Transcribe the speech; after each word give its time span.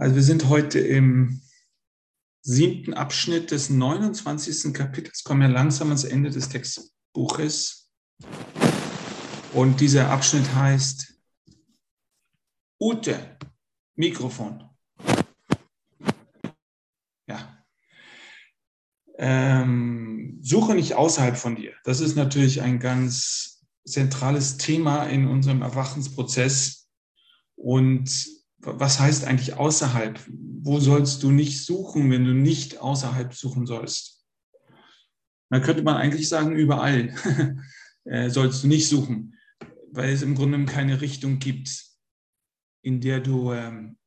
Also 0.00 0.14
wir 0.14 0.22
sind 0.22 0.48
heute 0.48 0.78
im 0.78 1.42
siebten 2.40 2.94
Abschnitt 2.94 3.50
des 3.50 3.68
29. 3.68 4.72
Kapitels, 4.72 5.24
kommen 5.24 5.42
ja 5.42 5.48
langsam 5.48 5.88
ans 5.88 6.04
Ende 6.04 6.30
des 6.30 6.48
Textbuches. 6.48 7.92
Und 9.52 9.78
dieser 9.82 10.08
Abschnitt 10.08 10.54
heißt 10.54 11.20
Ute, 12.80 13.36
Mikrofon. 13.94 14.70
Ja. 17.28 17.62
Ähm, 19.18 20.38
suche 20.40 20.74
nicht 20.74 20.94
außerhalb 20.94 21.36
von 21.36 21.56
dir. 21.56 21.74
Das 21.84 22.00
ist 22.00 22.16
natürlich 22.16 22.62
ein 22.62 22.80
ganz 22.80 23.66
zentrales 23.84 24.56
Thema 24.56 25.04
in 25.04 25.28
unserem 25.28 25.60
Erwachensprozess. 25.60 26.88
Und 27.54 28.39
was 28.62 29.00
heißt 29.00 29.24
eigentlich 29.24 29.54
außerhalb? 29.54 30.20
Wo 30.62 30.80
sollst 30.80 31.22
du 31.22 31.30
nicht 31.30 31.64
suchen, 31.64 32.10
wenn 32.10 32.24
du 32.24 32.32
nicht 32.32 32.78
außerhalb 32.78 33.34
suchen 33.34 33.66
sollst? 33.66 34.24
Da 35.50 35.60
könnte 35.60 35.82
man 35.82 35.96
eigentlich 35.96 36.28
sagen, 36.28 36.54
überall 36.54 37.14
äh, 38.04 38.30
sollst 38.30 38.62
du 38.62 38.68
nicht 38.68 38.88
suchen, 38.88 39.36
weil 39.90 40.10
es 40.10 40.22
im 40.22 40.34
Grunde 40.34 40.64
keine 40.66 41.00
Richtung 41.00 41.38
gibt, 41.38 41.86
in 42.82 43.00
der 43.00 43.20
du 43.20 43.52
ähm, 43.52 43.98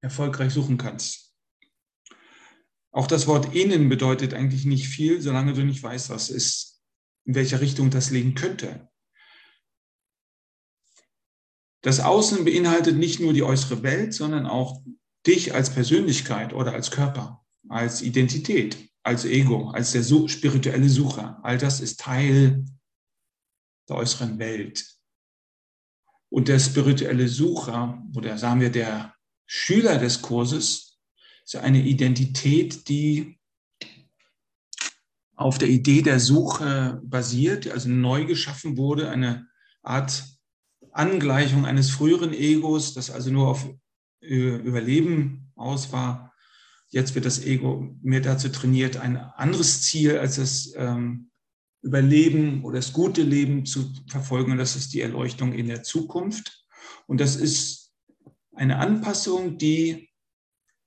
erfolgreich 0.00 0.52
suchen 0.52 0.78
kannst. 0.78 1.34
Auch 2.90 3.06
das 3.06 3.26
Wort 3.26 3.54
innen 3.54 3.88
bedeutet 3.88 4.34
eigentlich 4.34 4.64
nicht 4.64 4.88
viel, 4.88 5.20
solange 5.20 5.52
du 5.52 5.64
nicht 5.64 5.82
weißt, 5.82 6.10
was 6.10 6.30
ist, 6.30 6.82
in 7.24 7.34
welcher 7.34 7.60
Richtung 7.60 7.90
das 7.90 8.10
liegen 8.10 8.34
könnte. 8.34 8.88
Das 11.84 12.00
Außen 12.00 12.46
beinhaltet 12.46 12.96
nicht 12.96 13.20
nur 13.20 13.34
die 13.34 13.42
äußere 13.42 13.82
Welt, 13.82 14.14
sondern 14.14 14.46
auch 14.46 14.82
dich 15.26 15.52
als 15.52 15.68
Persönlichkeit 15.68 16.54
oder 16.54 16.72
als 16.72 16.90
Körper, 16.90 17.44
als 17.68 18.00
Identität, 18.00 18.88
als 19.02 19.26
Ego, 19.26 19.68
als 19.68 19.92
der 19.92 20.02
spirituelle 20.02 20.88
Sucher. 20.88 21.38
All 21.42 21.58
das 21.58 21.82
ist 21.82 22.00
Teil 22.00 22.64
der 23.86 23.96
äußeren 23.96 24.38
Welt. 24.38 24.96
Und 26.30 26.48
der 26.48 26.58
spirituelle 26.58 27.28
Sucher 27.28 28.02
oder 28.16 28.38
sagen 28.38 28.62
wir 28.62 28.70
der 28.70 29.14
Schüler 29.44 29.98
des 29.98 30.22
Kurses 30.22 30.98
ist 31.44 31.56
eine 31.56 31.82
Identität, 31.82 32.88
die 32.88 33.38
auf 35.36 35.58
der 35.58 35.68
Idee 35.68 36.00
der 36.00 36.18
Suche 36.18 37.02
basiert, 37.04 37.68
also 37.68 37.90
neu 37.90 38.24
geschaffen 38.24 38.78
wurde, 38.78 39.10
eine 39.10 39.48
Art 39.82 40.33
Angleichung 40.94 41.66
eines 41.66 41.90
früheren 41.90 42.32
Egos, 42.32 42.94
das 42.94 43.10
also 43.10 43.30
nur 43.30 43.48
auf 43.48 43.68
Überleben 44.20 45.52
aus 45.54 45.92
war. 45.92 46.32
Jetzt 46.88 47.14
wird 47.14 47.24
das 47.24 47.44
Ego 47.44 47.96
mehr 48.02 48.20
dazu 48.20 48.48
trainiert, 48.48 48.96
ein 48.96 49.16
anderes 49.16 49.82
Ziel 49.82 50.18
als 50.18 50.36
das 50.36 50.72
ähm, 50.76 51.30
Überleben 51.82 52.64
oder 52.64 52.76
das 52.76 52.92
gute 52.92 53.22
Leben 53.22 53.66
zu 53.66 53.92
verfolgen. 54.08 54.52
Und 54.52 54.58
das 54.58 54.76
ist 54.76 54.94
die 54.94 55.00
Erleuchtung 55.00 55.52
in 55.52 55.66
der 55.66 55.82
Zukunft. 55.82 56.64
Und 57.06 57.20
das 57.20 57.36
ist 57.36 57.92
eine 58.54 58.78
Anpassung, 58.78 59.58
die 59.58 60.08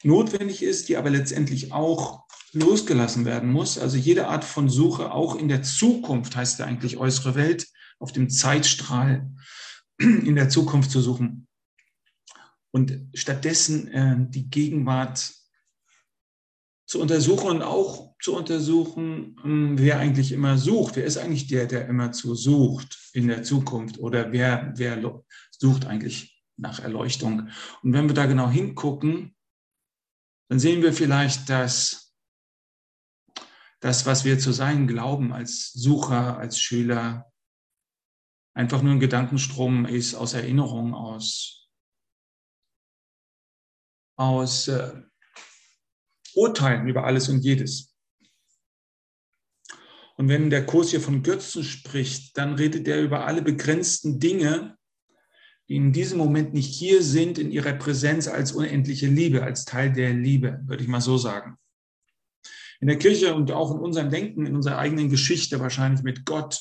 notwendig 0.03 0.63
ist, 0.63 0.89
die 0.89 0.97
aber 0.97 1.09
letztendlich 1.09 1.73
auch 1.73 2.25
losgelassen 2.53 3.25
werden 3.25 3.51
muss. 3.51 3.77
Also 3.77 3.97
jede 3.97 4.27
Art 4.27 4.45
von 4.45 4.69
Suche, 4.69 5.11
auch 5.11 5.35
in 5.35 5.49
der 5.49 5.63
Zukunft, 5.63 6.35
heißt 6.35 6.59
ja 6.59 6.65
eigentlich 6.65 6.97
äußere 6.97 7.35
Welt, 7.35 7.67
auf 7.99 8.11
dem 8.11 8.29
Zeitstrahl, 8.29 9.29
in 9.97 10.35
der 10.35 10.49
Zukunft 10.49 10.91
zu 10.91 11.01
suchen 11.01 11.47
und 12.71 12.99
stattdessen 13.13 13.87
äh, 13.87 14.15
die 14.29 14.49
Gegenwart 14.49 15.33
zu 16.85 17.01
untersuchen 17.01 17.49
und 17.49 17.61
auch 17.63 18.15
zu 18.21 18.35
untersuchen, 18.35 19.35
äh, 19.43 19.81
wer 19.81 19.99
eigentlich 19.99 20.31
immer 20.31 20.57
sucht. 20.57 20.95
Wer 20.95 21.05
ist 21.05 21.17
eigentlich 21.17 21.47
der, 21.47 21.65
der 21.65 21.87
immer 21.87 22.11
zu 22.11 22.35
sucht 22.35 22.97
in 23.13 23.27
der 23.27 23.43
Zukunft 23.43 23.99
oder 23.99 24.31
wer, 24.31 24.73
wer 24.75 25.23
sucht 25.51 25.85
eigentlich 25.85 26.43
nach 26.55 26.79
Erleuchtung? 26.79 27.49
Und 27.83 27.93
wenn 27.93 28.07
wir 28.07 28.15
da 28.15 28.25
genau 28.25 28.49
hingucken, 28.49 29.35
dann 30.49 30.59
sehen 30.59 30.81
wir 30.81 30.93
vielleicht, 30.93 31.49
dass 31.49 32.13
das, 33.79 34.05
was 34.05 34.25
wir 34.25 34.39
zu 34.39 34.51
sein 34.51 34.87
glauben 34.87 35.33
als 35.33 35.71
Sucher, 35.73 36.37
als 36.37 36.59
Schüler, 36.59 37.31
einfach 38.57 38.81
nur 38.81 38.93
ein 38.93 38.99
Gedankenstrom 38.99 39.85
ist 39.85 40.15
aus 40.15 40.33
Erinnerung, 40.33 40.95
aus, 40.95 41.69
aus 44.15 44.67
äh, 44.67 45.03
Urteilen 46.33 46.87
über 46.87 47.03
alles 47.03 47.29
und 47.29 47.43
jedes. 47.43 47.95
Und 50.15 50.27
wenn 50.27 50.49
der 50.49 50.65
Kurs 50.65 50.89
hier 50.89 51.01
von 51.01 51.21
Götzen 51.21 51.63
spricht, 51.63 52.35
dann 52.35 52.55
redet 52.55 52.87
er 52.87 52.99
über 52.99 53.27
alle 53.27 53.43
begrenzten 53.43 54.19
Dinge, 54.19 54.75
die 55.69 55.75
in 55.75 55.93
diesem 55.93 56.17
Moment 56.17 56.55
nicht 56.55 56.73
hier 56.73 57.03
sind, 57.03 57.37
in 57.37 57.51
ihrer 57.51 57.73
Präsenz 57.73 58.27
als 58.27 58.53
unendliche 58.53 59.05
Liebe, 59.05 59.43
als 59.43 59.65
Teil 59.65 59.93
der 59.93 60.13
Liebe, 60.13 60.61
würde 60.65 60.81
ich 60.81 60.89
mal 60.89 61.01
so 61.01 61.19
sagen. 61.19 61.59
In 62.79 62.87
der 62.87 62.97
Kirche 62.97 63.35
und 63.35 63.51
auch 63.51 63.69
in 63.69 63.79
unserem 63.79 64.09
Denken, 64.09 64.47
in 64.47 64.55
unserer 64.55 64.79
eigenen 64.79 65.11
Geschichte 65.11 65.59
wahrscheinlich 65.59 66.01
mit 66.01 66.25
Gott, 66.25 66.59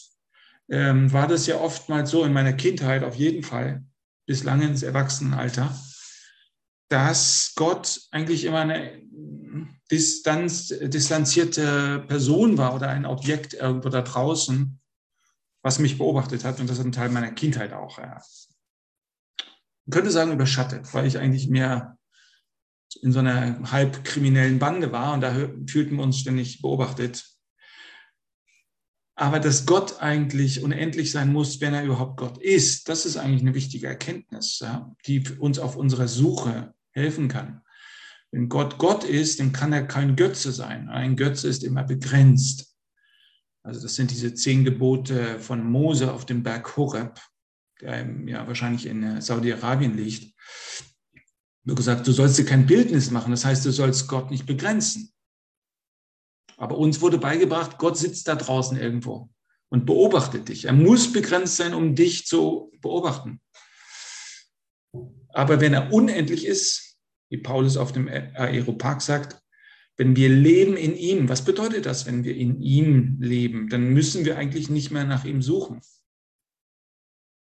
ähm, 0.68 1.12
war 1.12 1.28
das 1.28 1.46
ja 1.46 1.56
oftmals 1.56 2.10
so 2.10 2.24
in 2.24 2.32
meiner 2.32 2.52
Kindheit 2.52 3.04
auf 3.04 3.14
jeden 3.14 3.42
Fall, 3.42 3.84
bislang 4.26 4.62
ins 4.62 4.82
Erwachsenenalter, 4.82 5.76
dass 6.88 7.52
Gott 7.56 8.00
eigentlich 8.10 8.44
immer 8.44 8.60
eine 8.60 9.02
Distanz, 9.90 10.68
distanzierte 10.68 12.04
Person 12.08 12.58
war 12.58 12.74
oder 12.74 12.88
ein 12.88 13.06
Objekt 13.06 13.54
irgendwo 13.54 13.88
da 13.88 14.02
draußen, 14.02 14.80
was 15.62 15.78
mich 15.78 15.98
beobachtet 15.98 16.44
hat. 16.44 16.60
Und 16.60 16.68
das 16.68 16.78
ist 16.78 16.84
ein 16.84 16.92
Teil 16.92 17.08
meiner 17.08 17.30
Kindheit 17.30 17.72
auch. 17.72 17.98
Ja. 17.98 18.20
Man 19.86 19.92
könnte 19.92 20.10
sagen, 20.10 20.32
überschattet, 20.32 20.92
weil 20.92 21.06
ich 21.06 21.18
eigentlich 21.18 21.48
mehr 21.48 21.96
in 23.02 23.12
so 23.12 23.20
einer 23.20 23.70
halb 23.70 24.04
kriminellen 24.04 24.58
Bande 24.58 24.90
war 24.90 25.12
und 25.12 25.20
da 25.20 25.32
fühlten 25.66 25.96
wir 25.96 26.02
uns 26.02 26.18
ständig 26.18 26.62
beobachtet. 26.62 27.35
Aber 29.18 29.40
dass 29.40 29.64
Gott 29.64 30.02
eigentlich 30.02 30.62
unendlich 30.62 31.10
sein 31.10 31.32
muss, 31.32 31.62
wenn 31.62 31.72
er 31.72 31.84
überhaupt 31.84 32.18
Gott 32.18 32.36
ist, 32.36 32.88
das 32.90 33.06
ist 33.06 33.16
eigentlich 33.16 33.40
eine 33.40 33.54
wichtige 33.54 33.86
Erkenntnis, 33.86 34.58
ja, 34.60 34.94
die 35.06 35.24
uns 35.38 35.58
auf 35.58 35.76
unserer 35.76 36.06
Suche 36.06 36.74
helfen 36.90 37.28
kann. 37.28 37.62
Wenn 38.30 38.50
Gott 38.50 38.76
Gott 38.76 39.04
ist, 39.04 39.40
dann 39.40 39.52
kann 39.52 39.72
er 39.72 39.86
kein 39.86 40.16
Götze 40.16 40.52
sein. 40.52 40.90
Ein 40.90 41.16
Götze 41.16 41.48
ist 41.48 41.64
immer 41.64 41.82
begrenzt. 41.82 42.76
Also 43.62 43.80
das 43.80 43.94
sind 43.94 44.10
diese 44.10 44.34
zehn 44.34 44.64
Gebote 44.64 45.40
von 45.40 45.64
Mose 45.64 46.12
auf 46.12 46.26
dem 46.26 46.42
Berg 46.42 46.76
Horeb, 46.76 47.18
der 47.80 48.06
ja 48.26 48.46
wahrscheinlich 48.46 48.84
in 48.84 49.22
Saudi-Arabien 49.22 49.96
liegt. 49.96 50.34
Nur 51.64 51.74
gesagt, 51.74 52.06
du 52.06 52.12
sollst 52.12 52.36
dir 52.38 52.44
kein 52.44 52.66
Bildnis 52.66 53.10
machen. 53.10 53.30
Das 53.30 53.46
heißt, 53.46 53.64
du 53.64 53.70
sollst 53.70 54.08
Gott 54.08 54.30
nicht 54.30 54.44
begrenzen. 54.44 55.10
Aber 56.56 56.78
uns 56.78 57.00
wurde 57.00 57.18
beigebracht, 57.18 57.78
Gott 57.78 57.98
sitzt 57.98 58.28
da 58.28 58.34
draußen 58.34 58.78
irgendwo 58.78 59.30
und 59.68 59.86
beobachtet 59.86 60.48
dich. 60.48 60.64
Er 60.64 60.72
muss 60.72 61.12
begrenzt 61.12 61.56
sein, 61.56 61.74
um 61.74 61.94
dich 61.94 62.26
zu 62.26 62.72
beobachten. 62.80 63.40
Aber 65.28 65.60
wenn 65.60 65.74
er 65.74 65.92
unendlich 65.92 66.46
ist, 66.46 66.96
wie 67.28 67.38
Paulus 67.38 67.76
auf 67.76 67.92
dem 67.92 68.08
Aeropark 68.08 69.02
sagt, 69.02 69.38
wenn 69.98 70.14
wir 70.14 70.28
leben 70.28 70.76
in 70.76 70.94
ihm, 70.94 71.28
was 71.28 71.44
bedeutet 71.44 71.86
das, 71.86 72.06
wenn 72.06 72.24
wir 72.24 72.36
in 72.36 72.60
ihm 72.60 73.16
leben? 73.20 73.68
Dann 73.68 73.92
müssen 73.92 74.24
wir 74.24 74.36
eigentlich 74.36 74.68
nicht 74.68 74.90
mehr 74.90 75.04
nach 75.04 75.24
ihm 75.24 75.42
suchen. 75.42 75.80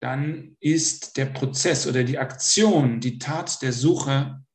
Dann 0.02 0.56
ist 0.60 1.18
der 1.18 1.26
Prozess 1.26 1.88
oder 1.88 2.04
die 2.04 2.20
Aktion, 2.20 3.00
die 3.00 3.20
Tat 3.20 3.62
der 3.62 3.74
Suche 3.74 4.46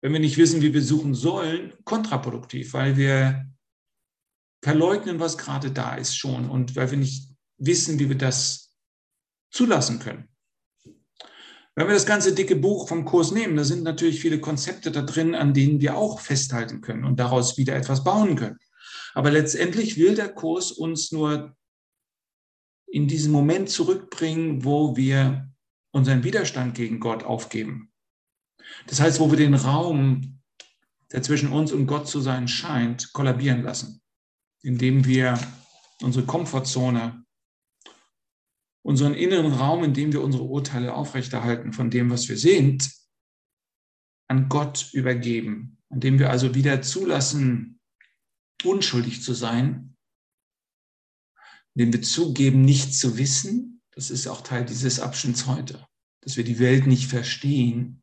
wenn 0.00 0.12
wir 0.12 0.20
nicht 0.20 0.36
wissen, 0.36 0.62
wie 0.62 0.72
wir 0.72 0.82
suchen 0.82 1.14
sollen, 1.14 1.72
kontraproduktiv, 1.84 2.72
weil 2.72 2.96
wir 2.96 3.46
verleugnen, 4.62 5.20
was 5.20 5.38
gerade 5.38 5.70
da 5.70 5.94
ist 5.94 6.16
schon 6.16 6.48
und 6.48 6.76
weil 6.76 6.90
wir 6.90 6.98
nicht 6.98 7.28
wissen, 7.58 7.98
wie 7.98 8.08
wir 8.08 8.18
das 8.18 8.74
zulassen 9.50 9.98
können. 9.98 10.28
Wenn 11.74 11.86
wir 11.86 11.94
das 11.94 12.06
ganze 12.06 12.34
dicke 12.34 12.56
Buch 12.56 12.88
vom 12.88 13.04
Kurs 13.04 13.30
nehmen, 13.30 13.56
da 13.56 13.62
sind 13.62 13.84
natürlich 13.84 14.20
viele 14.20 14.40
Konzepte 14.40 14.90
da 14.90 15.02
drin, 15.02 15.36
an 15.36 15.54
denen 15.54 15.80
wir 15.80 15.96
auch 15.96 16.18
festhalten 16.18 16.80
können 16.80 17.04
und 17.04 17.20
daraus 17.20 17.56
wieder 17.56 17.76
etwas 17.76 18.02
bauen 18.02 18.34
können. 18.34 18.58
Aber 19.14 19.30
letztendlich 19.30 19.96
will 19.96 20.16
der 20.16 20.28
Kurs 20.28 20.72
uns 20.72 21.12
nur 21.12 21.56
in 22.88 23.06
diesen 23.06 23.30
Moment 23.30 23.70
zurückbringen, 23.70 24.64
wo 24.64 24.96
wir 24.96 25.52
unseren 25.92 26.24
Widerstand 26.24 26.74
gegen 26.74 26.98
Gott 27.00 27.22
aufgeben 27.22 27.87
das 28.86 29.00
heißt, 29.00 29.20
wo 29.20 29.30
wir 29.30 29.36
den 29.36 29.54
Raum, 29.54 30.40
der 31.12 31.22
zwischen 31.22 31.52
uns 31.52 31.72
und 31.72 31.86
Gott 31.86 32.08
zu 32.08 32.20
sein 32.20 32.48
scheint, 32.48 33.12
kollabieren 33.12 33.62
lassen, 33.62 34.02
indem 34.62 35.04
wir 35.04 35.38
unsere 36.02 36.26
Komfortzone, 36.26 37.24
unseren 38.82 39.14
inneren 39.14 39.52
Raum, 39.52 39.84
in 39.84 39.94
dem 39.94 40.12
wir 40.12 40.22
unsere 40.22 40.44
Urteile 40.44 40.94
aufrechterhalten 40.94 41.72
von 41.72 41.90
dem, 41.90 42.10
was 42.10 42.28
wir 42.28 42.38
sind, 42.38 42.90
an 44.28 44.48
Gott 44.48 44.90
übergeben, 44.92 45.78
an 45.90 46.00
dem 46.00 46.18
wir 46.18 46.30
also 46.30 46.54
wieder 46.54 46.82
zulassen, 46.82 47.80
unschuldig 48.64 49.22
zu 49.22 49.34
sein, 49.34 49.96
indem 51.74 51.92
wir 51.92 52.02
zugeben, 52.02 52.62
nichts 52.62 52.98
zu 52.98 53.18
wissen. 53.18 53.80
Das 53.92 54.10
ist 54.10 54.26
auch 54.26 54.42
Teil 54.42 54.64
dieses 54.64 55.00
Abschnitts 55.00 55.46
heute, 55.46 55.86
dass 56.20 56.36
wir 56.36 56.44
die 56.44 56.58
Welt 56.58 56.86
nicht 56.86 57.08
verstehen. 57.08 58.02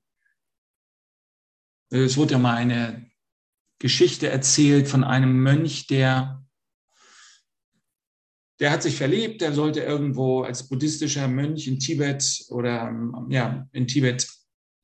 Es 1.89 2.17
wurde 2.17 2.33
ja 2.33 2.39
mal 2.39 2.55
eine 2.55 3.09
Geschichte 3.79 4.29
erzählt 4.29 4.87
von 4.87 5.03
einem 5.03 5.41
Mönch, 5.41 5.87
der 5.87 6.45
der 8.59 8.71
hat 8.71 8.83
sich 8.83 8.95
verliebt, 8.95 9.41
der 9.41 9.53
sollte 9.53 9.81
irgendwo 9.81 10.43
als 10.43 10.69
buddhistischer 10.69 11.27
Mönch 11.27 11.67
in 11.67 11.79
Tibet 11.79 12.45
oder 12.49 12.93
ja, 13.29 13.67
in 13.73 13.87
Tibet 13.87 14.27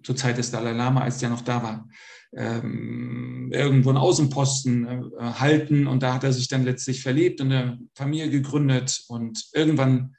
zur 0.04 0.16
Zeit 0.16 0.38
des 0.38 0.52
Dalai 0.52 0.74
Lama, 0.74 1.02
als 1.02 1.20
der 1.20 1.30
noch 1.30 1.42
da 1.42 1.64
war, 1.64 1.88
ähm, 2.34 3.50
irgendwo 3.54 3.90
einen 3.90 3.98
Außenposten 3.98 5.14
äh, 5.18 5.24
halten. 5.24 5.88
Und 5.88 6.04
da 6.04 6.14
hat 6.14 6.24
er 6.24 6.34
sich 6.34 6.48
dann 6.48 6.66
letztlich 6.66 7.02
verliebt 7.02 7.40
und 7.40 7.52
eine 7.52 7.80
Familie 7.96 8.30
gegründet. 8.30 9.06
Und 9.08 9.50
irgendwann 9.54 10.16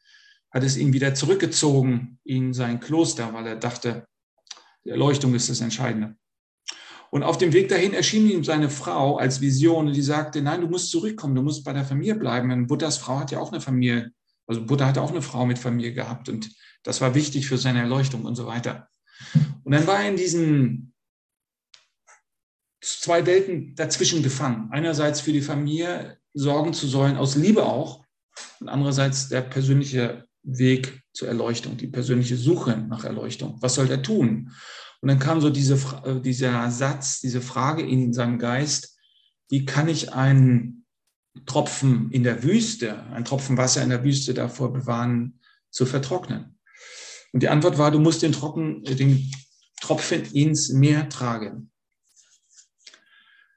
hat 0.51 0.63
es 0.63 0.77
ihn 0.77 0.93
wieder 0.93 1.15
zurückgezogen 1.15 2.19
in 2.25 2.55
sein 2.55 2.81
Kloster, 2.81 3.35
weil 3.35 3.47
er 3.47 3.57
dachte, 3.57 4.07
die 4.85 4.91
Erleuchtung 4.91 5.35
ist 5.35 5.49
das 5.49 5.61
Entscheidende. 5.61 6.17
Und 7.13 7.25
auf 7.25 7.37
dem 7.37 7.53
Weg 7.53 7.69
dahin 7.69 7.93
erschien 7.93 8.31
ihm 8.31 8.43
seine 8.43 8.71
Frau 8.71 9.19
als 9.19 9.43
Vision 9.43 9.93
die 9.93 10.01
sagte, 10.01 10.41
nein, 10.41 10.63
du 10.63 10.67
musst 10.67 10.91
zurückkommen, 10.91 11.35
du 11.35 11.43
musst 11.43 11.63
bei 11.63 11.75
der 11.75 11.85
Familie 11.85 12.15
bleiben. 12.15 12.49
Denn 12.49 12.67
Buddhas 12.67 12.97
Frau 12.97 13.19
hat 13.19 13.31
ja 13.31 13.39
auch 13.39 13.53
eine 13.53 13.61
Familie, 13.61 14.13
also 14.47 14.65
Buddha 14.65 14.87
hat 14.87 14.97
auch 14.97 15.11
eine 15.11 15.21
Frau 15.21 15.45
mit 15.45 15.59
Familie 15.59 15.93
gehabt 15.93 16.31
und 16.31 16.51
das 16.85 17.03
war 17.03 17.15
wichtig 17.15 17.47
für 17.47 17.59
seine 17.59 17.81
Erleuchtung 17.81 18.25
und 18.25 18.35
so 18.35 18.47
weiter. 18.47 18.89
Und 19.63 19.73
dann 19.73 19.87
war 19.87 20.03
er 20.03 20.09
in 20.09 20.17
diesen 20.17 20.95
zwei 22.81 23.27
Welten 23.27 23.75
dazwischen 23.75 24.23
gefangen. 24.23 24.71
Einerseits 24.73 25.21
für 25.21 25.33
die 25.33 25.43
Familie 25.43 26.17
sorgen 26.33 26.73
zu 26.73 26.87
sollen, 26.87 27.19
aus 27.19 27.37
Liebe 27.37 27.67
auch, 27.67 28.07
und 28.61 28.71
andererseits 28.71 29.29
der 29.29 29.43
persönliche 29.43 30.27
Weg 30.45 31.03
zur 31.13 31.29
Erleuchtung, 31.29 31.77
die 31.77 31.89
persönliche 31.89 32.39
Suche 32.39 32.79
nach 32.79 33.05
Erleuchtung. 33.05 33.59
Was 33.61 33.75
soll 33.75 33.91
er 33.91 34.03
tun? 34.03 34.51
Und 35.03 35.09
dann 35.09 35.19
kam 35.19 35.41
so 35.41 35.51
diese, 35.51 35.75
äh, 36.05 36.21
dieser 36.21 36.71
Satz, 36.71 37.21
diese 37.21 37.41
Frage 37.41 37.83
in 37.83 38.13
seinem 38.13 38.39
Geist, 38.39 38.97
wie 39.51 39.65
kann 39.65 39.89
ich 39.89 40.13
einen 40.13 40.87
Tropfen 41.45 42.11
in 42.13 42.23
der 42.23 42.45
Wüste, 42.45 43.03
ein 43.11 43.25
Tropfen 43.25 43.57
Wasser 43.57 43.83
in 43.83 43.91
der 43.91 44.05
Wüste 44.05 44.33
davor 44.33 44.73
bewahren, 44.73 45.41
zu 45.71 45.87
vertrocknen? 45.87 46.57
Und 47.33 47.43
die 47.43 47.49
Antwort 47.49 47.79
war, 47.79 47.91
du 47.91 47.99
musst 47.99 48.23
den, 48.23 48.33
Trocken, 48.33 48.85
den 48.85 49.31
Tropfen 49.81 50.25
ins 50.33 50.69
Meer 50.69 51.09
tragen. 51.09 51.71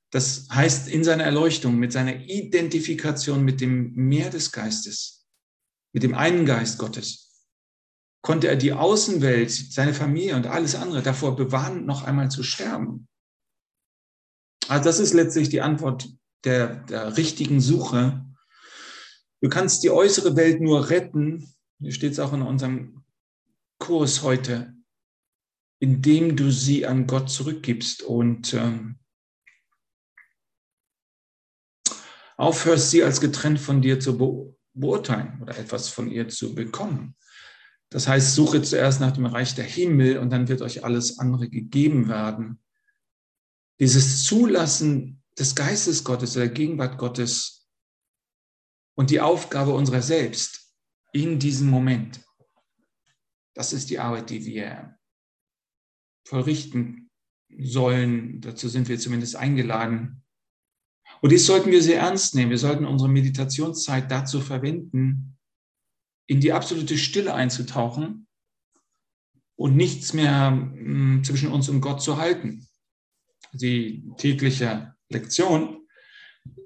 Das 0.10 0.48
heißt, 0.52 0.88
in 0.88 1.04
seiner 1.04 1.26
Erleuchtung, 1.26 1.76
mit 1.76 1.92
seiner 1.92 2.16
Identifikation 2.22 3.44
mit 3.44 3.62
dem 3.62 3.94
Meer 3.94 4.32
des 4.32 4.52
Geistes, 4.52 5.28
mit 5.94 6.02
dem 6.02 6.16
einen 6.16 6.46
Geist 6.46 6.80
Gottes, 6.80 7.25
konnte 8.26 8.48
er 8.48 8.56
die 8.56 8.74
Außenwelt, 8.74 9.52
seine 9.52 9.94
Familie 9.94 10.36
und 10.36 10.48
alles 10.48 10.74
andere 10.74 11.04
davor 11.04 11.36
bewahren, 11.36 11.86
noch 11.86 12.04
einmal 12.04 12.32
zu 12.32 12.42
sterben. 12.42 13.08
Also 14.68 14.84
das 14.84 15.00
ist 15.00 15.14
letztlich 15.14 15.50
die 15.50 15.62
Antwort 15.62 16.10
der, 16.44 16.78
der 16.86 17.18
richtigen 17.18 17.62
Suche. 17.62 18.26
Du 19.42 19.50
kannst 19.50 19.84
die 19.84 19.92
äußere 19.92 20.36
Welt 20.36 20.60
nur 20.60 20.90
retten, 20.90 21.54
hier 21.80 21.92
steht 21.92 22.14
es 22.14 22.20
auch 22.20 22.34
in 22.34 22.42
unserem 22.42 23.04
Kurs 23.78 24.24
heute, 24.24 24.74
indem 25.80 26.36
du 26.36 26.50
sie 26.52 26.88
an 26.88 27.06
Gott 27.06 27.30
zurückgibst 27.30 28.02
und 28.02 28.56
ähm, 28.56 28.98
aufhörst, 32.38 32.90
sie 32.90 33.04
als 33.04 33.22
getrennt 33.22 33.60
von 33.60 33.84
dir 33.84 34.00
zu 34.00 34.18
beurteilen 34.74 35.44
oder 35.44 35.56
etwas 35.60 35.90
von 35.90 36.10
ihr 36.10 36.28
zu 36.28 36.56
bekommen. 36.56 37.16
Das 37.90 38.08
heißt, 38.08 38.34
suche 38.34 38.62
zuerst 38.62 39.00
nach 39.00 39.12
dem 39.12 39.26
Reich 39.26 39.56
der 39.56 39.66
Himmel 39.66 40.18
und 40.18 40.30
dann 40.30 40.48
wird 40.48 40.62
euch 40.62 40.84
alles 40.84 41.20
andere 41.20 41.50
gegeben 41.50 42.10
werden. 42.10 42.60
Dieses 43.80 44.24
Zulassen 44.24 45.22
des 45.38 45.56
Geistes 45.56 46.04
Gottes, 46.04 46.34
der 46.34 46.50
Gegenwart 46.50 46.98
Gottes 46.98 47.68
und 48.96 49.10
die 49.10 49.22
Aufgabe 49.22 49.74
unserer 49.74 50.02
selbst 50.02 50.74
in 51.14 51.40
diesem 51.40 51.70
Moment. 51.70 52.22
Das 53.54 53.72
ist 53.72 53.90
die 53.90 54.00
Arbeit, 54.00 54.30
die 54.30 54.46
wir 54.46 54.98
vollrichten 56.28 57.10
sollen. 57.58 58.42
Dazu 58.42 58.68
sind 58.68 58.90
wir 58.90 59.00
zumindest 59.00 59.36
eingeladen. 59.36 60.24
Und 61.22 61.32
dies 61.32 61.46
sollten 61.46 61.72
wir 61.72 61.82
sehr 61.82 62.00
ernst 62.00 62.36
nehmen. 62.36 62.52
Wir 62.52 62.58
sollten 62.58 62.86
unsere 62.86 63.10
Meditationszeit 63.10 64.12
dazu 64.12 64.42
verwenden, 64.42 65.38
in 66.28 66.42
die 66.42 66.54
absolute 66.54 66.98
Stille 66.98 67.34
einzutauchen 67.34 68.28
und 69.56 69.76
nichts 69.76 70.14
mehr 70.14 70.50
hm, 70.52 71.24
zwischen 71.24 71.52
uns 71.52 71.70
und 71.70 71.82
Gott 71.82 72.02
zu 72.02 72.18
halten. 72.18 72.68
Die 73.54 74.12
tägliche 74.18 74.96
Lektion 75.10 75.88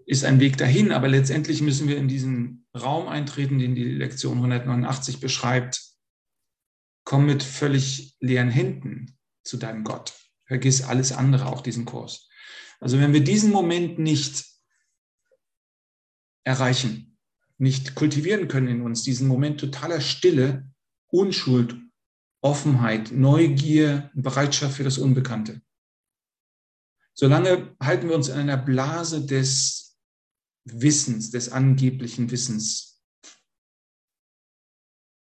ist 0.05 0.23
ein 0.23 0.39
Weg 0.39 0.57
dahin, 0.57 0.91
aber 0.91 1.07
letztendlich 1.07 1.61
müssen 1.61 1.87
wir 1.87 1.97
in 1.97 2.07
diesen 2.07 2.65
Raum 2.75 3.07
eintreten, 3.07 3.59
den 3.59 3.75
die 3.75 3.83
Lektion 3.83 4.37
189 4.37 5.19
beschreibt. 5.19 5.83
Komm 7.03 7.25
mit 7.25 7.43
völlig 7.43 8.15
leeren 8.19 8.49
Händen 8.49 9.17
zu 9.43 9.57
deinem 9.57 9.83
Gott. 9.83 10.13
Vergiss 10.45 10.81
alles 10.81 11.11
andere, 11.11 11.45
auch 11.45 11.61
diesen 11.61 11.85
Kurs. 11.85 12.27
Also 12.79 12.99
wenn 12.99 13.13
wir 13.13 13.23
diesen 13.23 13.51
Moment 13.51 13.99
nicht 13.99 14.45
erreichen, 16.43 17.08
nicht 17.59 17.93
kultivieren 17.95 18.47
können 18.47 18.67
in 18.67 18.81
uns, 18.81 19.03
diesen 19.03 19.27
Moment 19.27 19.59
totaler 19.59 20.01
Stille, 20.01 20.71
Unschuld, 21.11 21.75
Offenheit, 22.41 23.11
Neugier, 23.11 24.09
Bereitschaft 24.13 24.77
für 24.77 24.83
das 24.83 24.97
Unbekannte. 24.97 25.61
Solange 27.13 27.75
halten 27.81 28.07
wir 28.07 28.15
uns 28.15 28.29
in 28.29 28.37
einer 28.37 28.57
Blase 28.57 29.25
des 29.25 29.97
Wissens, 30.63 31.31
des 31.31 31.51
angeblichen 31.51 32.31
Wissens. 32.31 33.01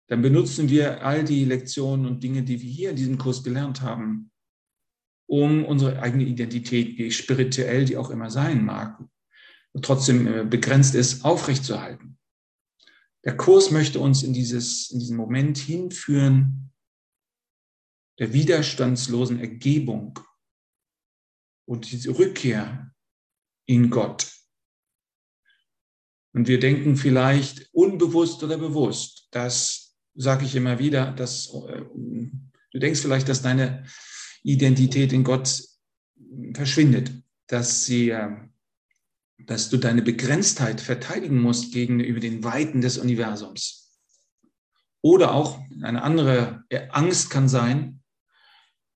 Dann 0.08 0.20
benutzen 0.22 0.68
wir 0.68 1.04
all 1.04 1.24
die 1.24 1.44
Lektionen 1.44 2.06
und 2.06 2.22
Dinge, 2.22 2.42
die 2.42 2.60
wir 2.60 2.70
hier 2.70 2.90
in 2.90 2.96
diesem 2.96 3.18
Kurs 3.18 3.42
gelernt 3.42 3.80
haben, 3.80 4.30
um 5.26 5.64
unsere 5.64 6.00
eigene 6.00 6.24
Identität, 6.24 6.98
wie 6.98 7.10
spirituell 7.10 7.86
die 7.86 7.96
auch 7.96 8.10
immer 8.10 8.30
sein 8.30 8.64
mag, 8.64 9.02
trotzdem 9.82 10.26
äh, 10.26 10.44
begrenzt 10.44 10.94
ist, 10.94 11.24
aufrechtzuerhalten. 11.24 12.15
Der 13.26 13.36
Kurs 13.36 13.72
möchte 13.72 13.98
uns 13.98 14.22
in, 14.22 14.32
dieses, 14.32 14.90
in 14.92 15.00
diesen 15.00 15.16
Moment 15.16 15.58
hinführen, 15.58 16.72
der 18.20 18.32
widerstandslosen 18.32 19.40
Ergebung 19.40 20.18
und 21.66 21.90
diese 21.90 22.16
Rückkehr 22.16 22.94
in 23.66 23.90
Gott. 23.90 24.32
Und 26.32 26.46
wir 26.46 26.60
denken 26.60 26.96
vielleicht 26.96 27.68
unbewusst 27.74 28.44
oder 28.44 28.58
bewusst, 28.58 29.26
das 29.32 29.96
sage 30.14 30.44
ich 30.44 30.54
immer 30.54 30.78
wieder, 30.78 31.10
dass 31.10 31.52
äh, 31.52 31.82
du 31.82 32.78
denkst 32.78 33.00
vielleicht, 33.00 33.28
dass 33.28 33.42
deine 33.42 33.86
Identität 34.44 35.12
in 35.12 35.24
Gott 35.24 35.64
verschwindet, 36.54 37.10
dass 37.48 37.84
sie 37.84 38.10
äh, 38.10 38.36
dass 39.38 39.68
du 39.68 39.76
deine 39.76 40.02
Begrenztheit 40.02 40.80
verteidigen 40.80 41.40
musst 41.40 41.72
gegenüber 41.72 42.20
den 42.20 42.42
Weiten 42.42 42.80
des 42.80 42.98
Universums. 42.98 43.92
Oder 45.02 45.34
auch 45.34 45.60
eine 45.82 46.02
andere 46.02 46.64
Angst 46.90 47.30
kann 47.30 47.48
sein, 47.48 48.02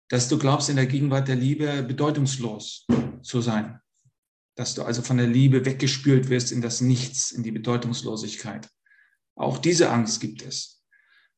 dass 0.09 0.29
du 0.29 0.39
glaubst, 0.39 0.69
in 0.69 0.77
der 0.77 0.87
Gegenwart 0.87 1.29
der 1.29 1.37
Liebe 1.37 1.83
bedeutungslos 1.83 2.87
zu 3.23 3.41
sein. 3.41 3.81
Dass 4.57 4.75
du 4.75 4.83
also 4.83 5.03
von 5.03 5.19
der 5.19 5.29
Liebe 5.29 5.65
weggespült 5.65 6.29
wirst 6.29 6.51
in 6.51 6.63
das 6.63 6.81
Nichts, 6.81 7.31
in 7.31 7.45
die 7.45 7.53
Bedeutungslosigkeit. 7.53 8.69
Auch 9.37 9.59
diese 9.59 9.91
Angst 9.91 10.21
gibt 10.21 10.43
es. 10.43 10.85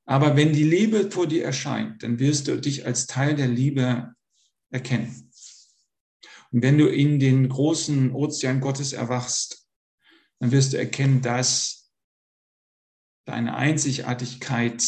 Aber 0.07 0.37
wenn 0.37 0.53
die 0.53 0.65
Liebe 0.65 1.11
vor 1.11 1.27
dir 1.27 1.45
erscheint, 1.45 2.03
dann 2.03 2.19
wirst 2.19 2.49
du 2.49 2.59
dich 2.59 2.87
als 2.87 3.07
Teil 3.07 3.37
der 3.37 3.49
Liebe 3.49 4.15
erkennen. 4.71 5.32
Und 6.53 6.63
wenn 6.63 6.79
du 6.79 6.87
in 6.87 7.19
den 7.19 7.49
großen 7.49 8.13
Ozean 8.13 8.61
Gottes 8.61 8.93
erwachst, 8.93 9.67
dann 10.39 10.53
wirst 10.53 10.73
du 10.73 10.79
erkennen, 10.79 11.23
dass 11.23 11.93
deine 13.25 13.55
Einzigartigkeit 13.55 14.83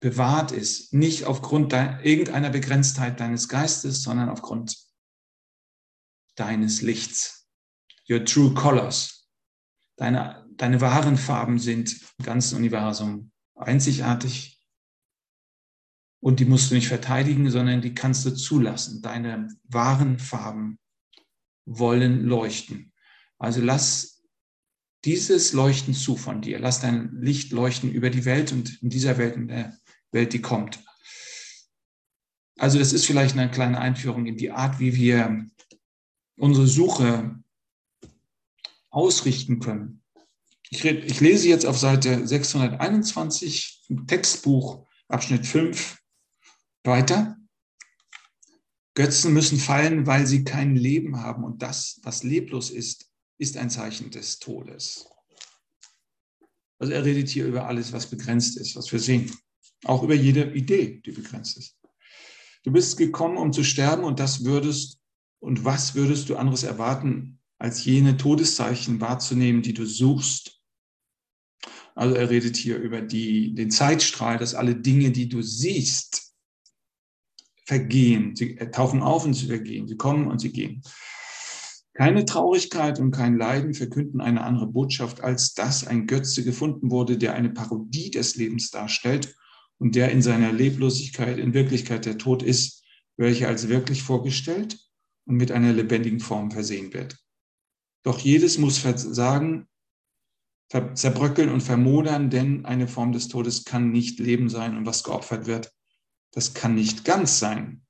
bewahrt 0.00 0.52
ist, 0.52 0.92
nicht 0.92 1.24
aufgrund 1.24 1.72
irgendeiner 1.72 2.50
Begrenztheit 2.50 3.20
deines 3.20 3.48
Geistes, 3.48 4.02
sondern 4.02 4.28
aufgrund 4.28 4.76
deines 6.36 6.82
Lichts. 6.82 7.48
Your 8.08 8.24
true 8.24 8.52
colors. 8.54 9.28
Deine, 9.96 10.46
deine 10.56 10.80
wahren 10.80 11.16
Farben 11.16 11.58
sind 11.58 12.00
im 12.18 12.24
ganzen 12.24 12.56
Universum 12.56 13.30
einzigartig 13.54 14.58
Und 16.20 16.40
die 16.40 16.44
musst 16.44 16.70
du 16.70 16.74
nicht 16.74 16.88
verteidigen, 16.88 17.50
sondern 17.50 17.80
die 17.80 17.94
kannst 17.94 18.24
du 18.24 18.30
zulassen. 18.30 19.00
Deine 19.02 19.48
wahren 19.64 20.18
Farben 20.18 20.78
wollen 21.70 22.24
leuchten. 22.24 22.92
Also 23.38 23.60
lass 23.60 24.22
dieses 25.04 25.52
Leuchten 25.52 25.94
zu 25.94 26.16
von 26.16 26.42
dir. 26.42 26.58
Lass 26.58 26.80
dein 26.80 27.16
Licht 27.20 27.52
leuchten 27.52 27.90
über 27.90 28.10
die 28.10 28.24
Welt 28.24 28.52
und 28.52 28.82
in 28.82 28.90
dieser 28.90 29.16
Welt, 29.16 29.36
in 29.36 29.48
der 29.48 29.78
Welt, 30.10 30.32
die 30.32 30.42
kommt. 30.42 30.82
Also 32.58 32.78
das 32.78 32.92
ist 32.92 33.06
vielleicht 33.06 33.38
eine 33.38 33.50
kleine 33.50 33.78
Einführung 33.78 34.26
in 34.26 34.36
die 34.36 34.50
Art, 34.50 34.80
wie 34.80 34.94
wir 34.94 35.46
unsere 36.36 36.66
Suche 36.66 37.36
ausrichten 38.90 39.60
können. 39.60 40.02
Ich, 40.68 40.84
red, 40.84 41.04
ich 41.04 41.20
lese 41.20 41.48
jetzt 41.48 41.64
auf 41.64 41.78
Seite 41.78 42.26
621 42.26 43.84
im 43.88 44.06
Textbuch 44.06 44.86
Abschnitt 45.08 45.46
5 45.46 45.98
weiter. 46.84 47.39
Götzen 49.00 49.32
müssen 49.32 49.58
fallen, 49.58 50.06
weil 50.06 50.26
sie 50.26 50.44
kein 50.44 50.76
Leben 50.76 51.22
haben. 51.22 51.42
Und 51.42 51.62
das, 51.62 52.00
was 52.02 52.22
leblos 52.22 52.68
ist, 52.68 53.10
ist 53.38 53.56
ein 53.56 53.70
Zeichen 53.70 54.10
des 54.10 54.40
Todes. 54.40 55.06
Also 56.78 56.92
er 56.92 57.02
redet 57.02 57.30
hier 57.30 57.46
über 57.46 57.66
alles, 57.66 57.94
was 57.94 58.10
begrenzt 58.10 58.58
ist, 58.58 58.76
was 58.76 58.92
wir 58.92 58.98
sehen. 58.98 59.32
Auch 59.84 60.02
über 60.02 60.14
jede 60.14 60.52
Idee, 60.52 61.00
die 61.00 61.12
begrenzt 61.12 61.56
ist. 61.56 61.78
Du 62.62 62.72
bist 62.72 62.98
gekommen, 62.98 63.38
um 63.38 63.54
zu 63.54 63.64
sterben 63.64 64.04
und 64.04 64.20
das 64.20 64.44
würdest, 64.44 64.98
und 65.38 65.64
was 65.64 65.94
würdest 65.94 66.28
du 66.28 66.36
anderes 66.36 66.62
erwarten, 66.62 67.38
als 67.58 67.82
jene 67.86 68.18
Todeszeichen 68.18 69.00
wahrzunehmen, 69.00 69.62
die 69.62 69.72
du 69.72 69.86
suchst? 69.86 70.60
Also 71.94 72.14
er 72.16 72.28
redet 72.28 72.58
hier 72.58 72.76
über 72.76 73.00
die, 73.00 73.54
den 73.54 73.70
Zeitstrahl, 73.70 74.36
dass 74.36 74.54
alle 74.54 74.76
Dinge, 74.76 75.10
die 75.10 75.30
du 75.30 75.40
siehst, 75.40 76.29
vergehen. 77.70 78.34
Sie 78.34 78.56
tauchen 78.56 79.00
auf 79.00 79.24
und 79.24 79.34
sie 79.34 79.46
vergehen. 79.46 79.86
Sie 79.86 79.96
kommen 79.96 80.26
und 80.26 80.40
sie 80.40 80.50
gehen. 80.50 80.82
Keine 81.94 82.24
Traurigkeit 82.24 82.98
und 82.98 83.12
kein 83.12 83.36
Leiden 83.36 83.74
verkünden 83.74 84.20
eine 84.20 84.42
andere 84.42 84.66
Botschaft, 84.66 85.22
als 85.22 85.54
dass 85.54 85.86
ein 85.86 86.08
Götze 86.08 86.42
gefunden 86.42 86.90
wurde, 86.90 87.16
der 87.16 87.34
eine 87.34 87.50
Parodie 87.50 88.10
des 88.10 88.34
Lebens 88.34 88.70
darstellt 88.70 89.36
und 89.78 89.94
der 89.94 90.10
in 90.10 90.20
seiner 90.20 90.50
Leblosigkeit 90.50 91.38
in 91.38 91.54
Wirklichkeit 91.54 92.06
der 92.06 92.18
Tod 92.18 92.42
ist, 92.42 92.82
welcher 93.16 93.46
als 93.46 93.68
wirklich 93.68 94.02
vorgestellt 94.02 94.76
und 95.26 95.36
mit 95.36 95.52
einer 95.52 95.72
lebendigen 95.72 96.18
Form 96.18 96.50
versehen 96.50 96.92
wird. 96.92 97.18
Doch 98.02 98.18
jedes 98.18 98.58
muss 98.58 98.78
versagen, 98.78 99.68
zerbröckeln 100.94 101.50
und 101.50 101.60
vermodern, 101.60 102.30
denn 102.30 102.64
eine 102.64 102.88
Form 102.88 103.12
des 103.12 103.28
Todes 103.28 103.64
kann 103.64 103.92
nicht 103.92 104.18
Leben 104.18 104.48
sein 104.48 104.76
und 104.76 104.86
was 104.86 105.04
geopfert 105.04 105.46
wird, 105.46 105.72
das 106.32 106.54
kann 106.54 106.74
nicht 106.74 107.04
ganz 107.04 107.38
sein. 107.38 107.82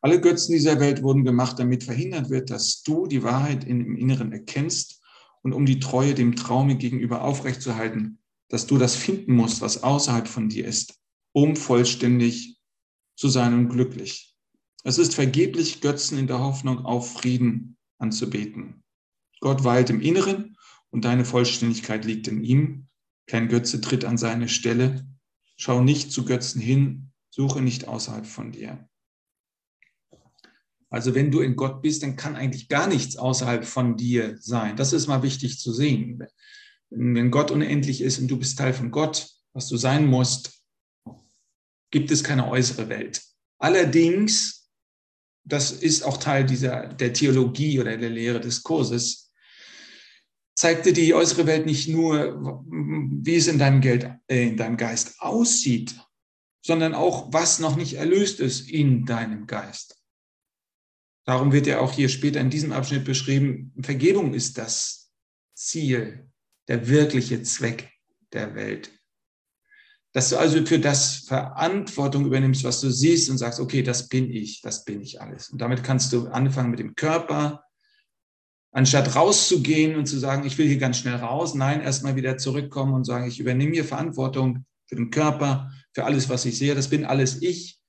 Alle 0.00 0.20
Götzen 0.20 0.52
dieser 0.52 0.78
Welt 0.78 1.02
wurden 1.02 1.24
gemacht, 1.24 1.58
damit 1.58 1.84
verhindert 1.84 2.30
wird, 2.30 2.50
dass 2.50 2.82
du 2.82 3.06
die 3.06 3.22
Wahrheit 3.22 3.64
im 3.64 3.96
Inneren 3.96 4.32
erkennst 4.32 5.02
und 5.42 5.52
um 5.52 5.66
die 5.66 5.80
Treue 5.80 6.14
dem 6.14 6.36
Traume 6.36 6.76
gegenüber 6.76 7.22
aufrechtzuerhalten, 7.22 8.18
dass 8.48 8.66
du 8.66 8.78
das 8.78 8.94
finden 8.94 9.34
musst, 9.34 9.60
was 9.60 9.82
außerhalb 9.82 10.28
von 10.28 10.48
dir 10.48 10.66
ist, 10.66 11.00
um 11.32 11.56
vollständig 11.56 12.58
zu 13.16 13.28
sein 13.28 13.54
und 13.54 13.68
glücklich. 13.68 14.36
Es 14.84 14.98
ist 14.98 15.14
vergeblich, 15.14 15.80
Götzen 15.80 16.18
in 16.18 16.28
der 16.28 16.38
Hoffnung 16.38 16.84
auf 16.84 17.12
Frieden 17.12 17.76
anzubeten. 17.98 18.84
Gott 19.40 19.64
weilt 19.64 19.90
im 19.90 20.00
Inneren 20.00 20.56
und 20.90 21.04
deine 21.04 21.24
Vollständigkeit 21.24 22.04
liegt 22.04 22.28
in 22.28 22.42
ihm. 22.44 22.88
Kein 23.26 23.48
Götze 23.48 23.80
tritt 23.80 24.04
an 24.04 24.16
seine 24.16 24.48
Stelle 24.48 25.06
Schau 25.60 25.82
nicht 25.82 26.12
zu 26.12 26.24
Götzen 26.24 26.60
hin, 26.60 27.10
suche 27.30 27.60
nicht 27.60 27.88
außerhalb 27.88 28.26
von 28.26 28.52
dir. 28.52 28.88
Also 30.90 31.14
wenn 31.14 31.30
du 31.30 31.40
in 31.40 31.56
Gott 31.56 31.82
bist, 31.82 32.02
dann 32.02 32.16
kann 32.16 32.36
eigentlich 32.36 32.68
gar 32.68 32.86
nichts 32.86 33.16
außerhalb 33.16 33.64
von 33.64 33.96
dir 33.96 34.38
sein. 34.40 34.76
Das 34.76 34.92
ist 34.92 35.06
mal 35.06 35.22
wichtig 35.22 35.58
zu 35.58 35.72
sehen. 35.72 36.24
Wenn 36.90 37.30
Gott 37.30 37.50
unendlich 37.50 38.00
ist 38.00 38.18
und 38.18 38.28
du 38.28 38.38
bist 38.38 38.56
Teil 38.56 38.72
von 38.72 38.90
Gott, 38.90 39.28
was 39.52 39.68
du 39.68 39.76
sein 39.76 40.06
musst, 40.06 40.62
gibt 41.90 42.10
es 42.10 42.24
keine 42.24 42.48
äußere 42.48 42.88
Welt. 42.88 43.22
Allerdings, 43.58 44.70
das 45.44 45.72
ist 45.72 46.02
auch 46.04 46.18
Teil 46.18 46.46
dieser, 46.46 46.86
der 46.86 47.12
Theologie 47.12 47.80
oder 47.80 47.96
der 47.96 48.10
Lehre 48.10 48.40
des 48.40 48.62
Kurses, 48.62 49.27
zeigte 50.58 50.92
die 50.92 51.14
äußere 51.14 51.46
Welt 51.46 51.66
nicht 51.66 51.88
nur, 51.88 52.36
wie 52.66 53.36
es 53.36 53.46
in 53.46 53.60
deinem, 53.60 53.80
Geld, 53.80 54.10
äh, 54.26 54.48
in 54.48 54.56
deinem 54.56 54.76
Geist 54.76 55.20
aussieht, 55.20 55.94
sondern 56.66 56.94
auch, 56.94 57.32
was 57.32 57.60
noch 57.60 57.76
nicht 57.76 57.94
erlöst 57.94 58.40
ist 58.40 58.68
in 58.68 59.06
deinem 59.06 59.46
Geist. 59.46 60.02
Darum 61.24 61.52
wird 61.52 61.68
ja 61.68 61.78
auch 61.78 61.92
hier 61.92 62.08
später 62.08 62.40
in 62.40 62.50
diesem 62.50 62.72
Abschnitt 62.72 63.04
beschrieben, 63.04 63.72
Vergebung 63.80 64.34
ist 64.34 64.58
das 64.58 65.12
Ziel, 65.54 66.28
der 66.66 66.88
wirkliche 66.88 67.40
Zweck 67.44 67.92
der 68.32 68.56
Welt. 68.56 68.90
Dass 70.12 70.30
du 70.30 70.38
also 70.38 70.66
für 70.66 70.80
das 70.80 71.18
Verantwortung 71.18 72.26
übernimmst, 72.26 72.64
was 72.64 72.80
du 72.80 72.90
siehst 72.90 73.30
und 73.30 73.38
sagst, 73.38 73.60
okay, 73.60 73.84
das 73.84 74.08
bin 74.08 74.28
ich, 74.32 74.60
das 74.62 74.84
bin 74.84 75.02
ich 75.02 75.20
alles. 75.20 75.50
Und 75.50 75.60
damit 75.60 75.84
kannst 75.84 76.12
du 76.12 76.26
anfangen 76.26 76.70
mit 76.70 76.80
dem 76.80 76.96
Körper, 76.96 77.62
Anstatt 78.78 79.16
rauszugehen 79.16 79.96
und 79.96 80.06
zu 80.06 80.20
sagen, 80.20 80.46
ich 80.46 80.56
will 80.56 80.68
hier 80.68 80.78
ganz 80.78 80.98
schnell 80.98 81.16
raus, 81.16 81.56
nein, 81.56 81.80
erstmal 81.80 82.14
wieder 82.14 82.38
zurückkommen 82.38 82.94
und 82.94 83.02
sagen, 83.02 83.26
ich 83.26 83.40
übernehme 83.40 83.72
hier 83.72 83.84
Verantwortung 83.84 84.66
für 84.86 84.94
den 84.94 85.10
Körper, 85.10 85.72
für 85.92 86.04
alles, 86.04 86.28
was 86.28 86.44
ich 86.44 86.58
sehe, 86.58 86.76
das 86.76 86.88
bin 86.88 87.04
alles 87.04 87.42
ich. 87.42 87.80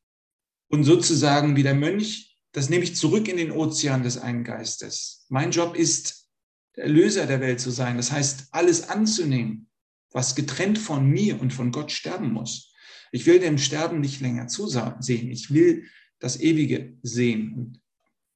Und 0.67 0.85
sozusagen 0.85 1.55
wie 1.55 1.61
der 1.61 1.75
Mönch, 1.75 2.35
das 2.53 2.71
nehme 2.71 2.83
ich 2.83 2.95
zurück 2.95 3.27
in 3.27 3.37
den 3.37 3.51
Ozean 3.51 4.01
des 4.01 4.17
einen 4.17 4.43
Geistes. 4.43 5.27
Mein 5.29 5.51
Job 5.51 5.75
ist, 5.75 6.27
der 6.75 6.85
Erlöser 6.85 7.27
der 7.27 7.39
Welt 7.39 7.59
zu 7.59 7.69
sein. 7.69 7.95
Das 7.95 8.11
heißt, 8.11 8.47
alles 8.49 8.89
anzunehmen, 8.89 9.69
was 10.09 10.33
getrennt 10.33 10.79
von 10.79 11.05
mir 11.05 11.39
und 11.39 11.53
von 11.53 11.71
Gott 11.71 11.91
sterben 11.91 12.33
muss. 12.33 12.73
Ich 13.11 13.27
will 13.27 13.39
dem 13.39 13.59
Sterben 13.59 13.99
nicht 13.99 14.21
länger 14.21 14.47
zusehen. 14.47 15.29
Ich 15.29 15.53
will 15.53 15.83
das 16.17 16.39
Ewige 16.39 16.97
sehen. 17.03 17.53
Und 17.53 17.79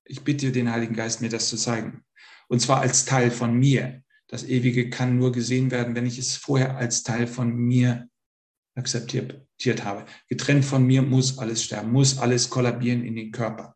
ich 0.06 0.22
bitte 0.22 0.52
den 0.52 0.72
Heiligen 0.72 0.94
Geist, 0.94 1.20
mir 1.20 1.30
das 1.30 1.50
zu 1.50 1.58
zeigen. 1.58 2.04
Und 2.48 2.60
zwar 2.60 2.82
als 2.82 3.06
Teil 3.06 3.32
von 3.32 3.58
mir. 3.58 4.04
Das 4.28 4.44
Ewige 4.44 4.90
kann 4.90 5.18
nur 5.18 5.32
gesehen 5.32 5.72
werden, 5.72 5.96
wenn 5.96 6.06
ich 6.06 6.18
es 6.18 6.36
vorher 6.36 6.78
als 6.78 7.04
Teil 7.04 7.28
von 7.28 7.56
mir 7.56 8.08
akzeptiert 8.76 9.46
habe. 9.84 10.06
Getrennt 10.28 10.66
von 10.66 10.86
mir 10.86 11.02
muss 11.02 11.38
alles 11.38 11.64
sterben, 11.64 11.92
muss 11.92 12.18
alles 12.18 12.50
kollabieren 12.50 13.04
in 13.06 13.16
den 13.16 13.32
Körper. 13.32 13.76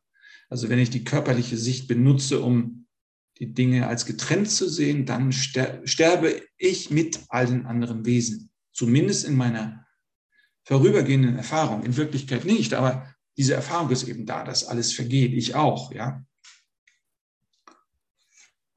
Also 0.49 0.69
wenn 0.69 0.79
ich 0.79 0.89
die 0.89 1.03
körperliche 1.03 1.57
Sicht 1.57 1.87
benutze, 1.87 2.41
um 2.41 2.87
die 3.39 3.53
Dinge 3.53 3.87
als 3.87 4.05
getrennt 4.05 4.49
zu 4.49 4.67
sehen, 4.67 5.05
dann 5.05 5.31
sterbe 5.31 6.41
ich 6.57 6.89
mit 6.89 7.19
allen 7.29 7.65
anderen 7.67 8.05
Wesen. 8.05 8.49
Zumindest 8.73 9.25
in 9.25 9.35
meiner 9.35 9.85
vorübergehenden 10.63 11.35
Erfahrung. 11.35 11.83
In 11.83 11.97
Wirklichkeit 11.97 12.45
nicht, 12.45 12.73
aber 12.73 13.13
diese 13.37 13.53
Erfahrung 13.53 13.91
ist 13.91 14.07
eben 14.07 14.25
da, 14.25 14.43
dass 14.43 14.65
alles 14.65 14.93
vergeht. 14.93 15.33
Ich 15.33 15.53
auch, 15.53 15.91
ja. 15.91 16.25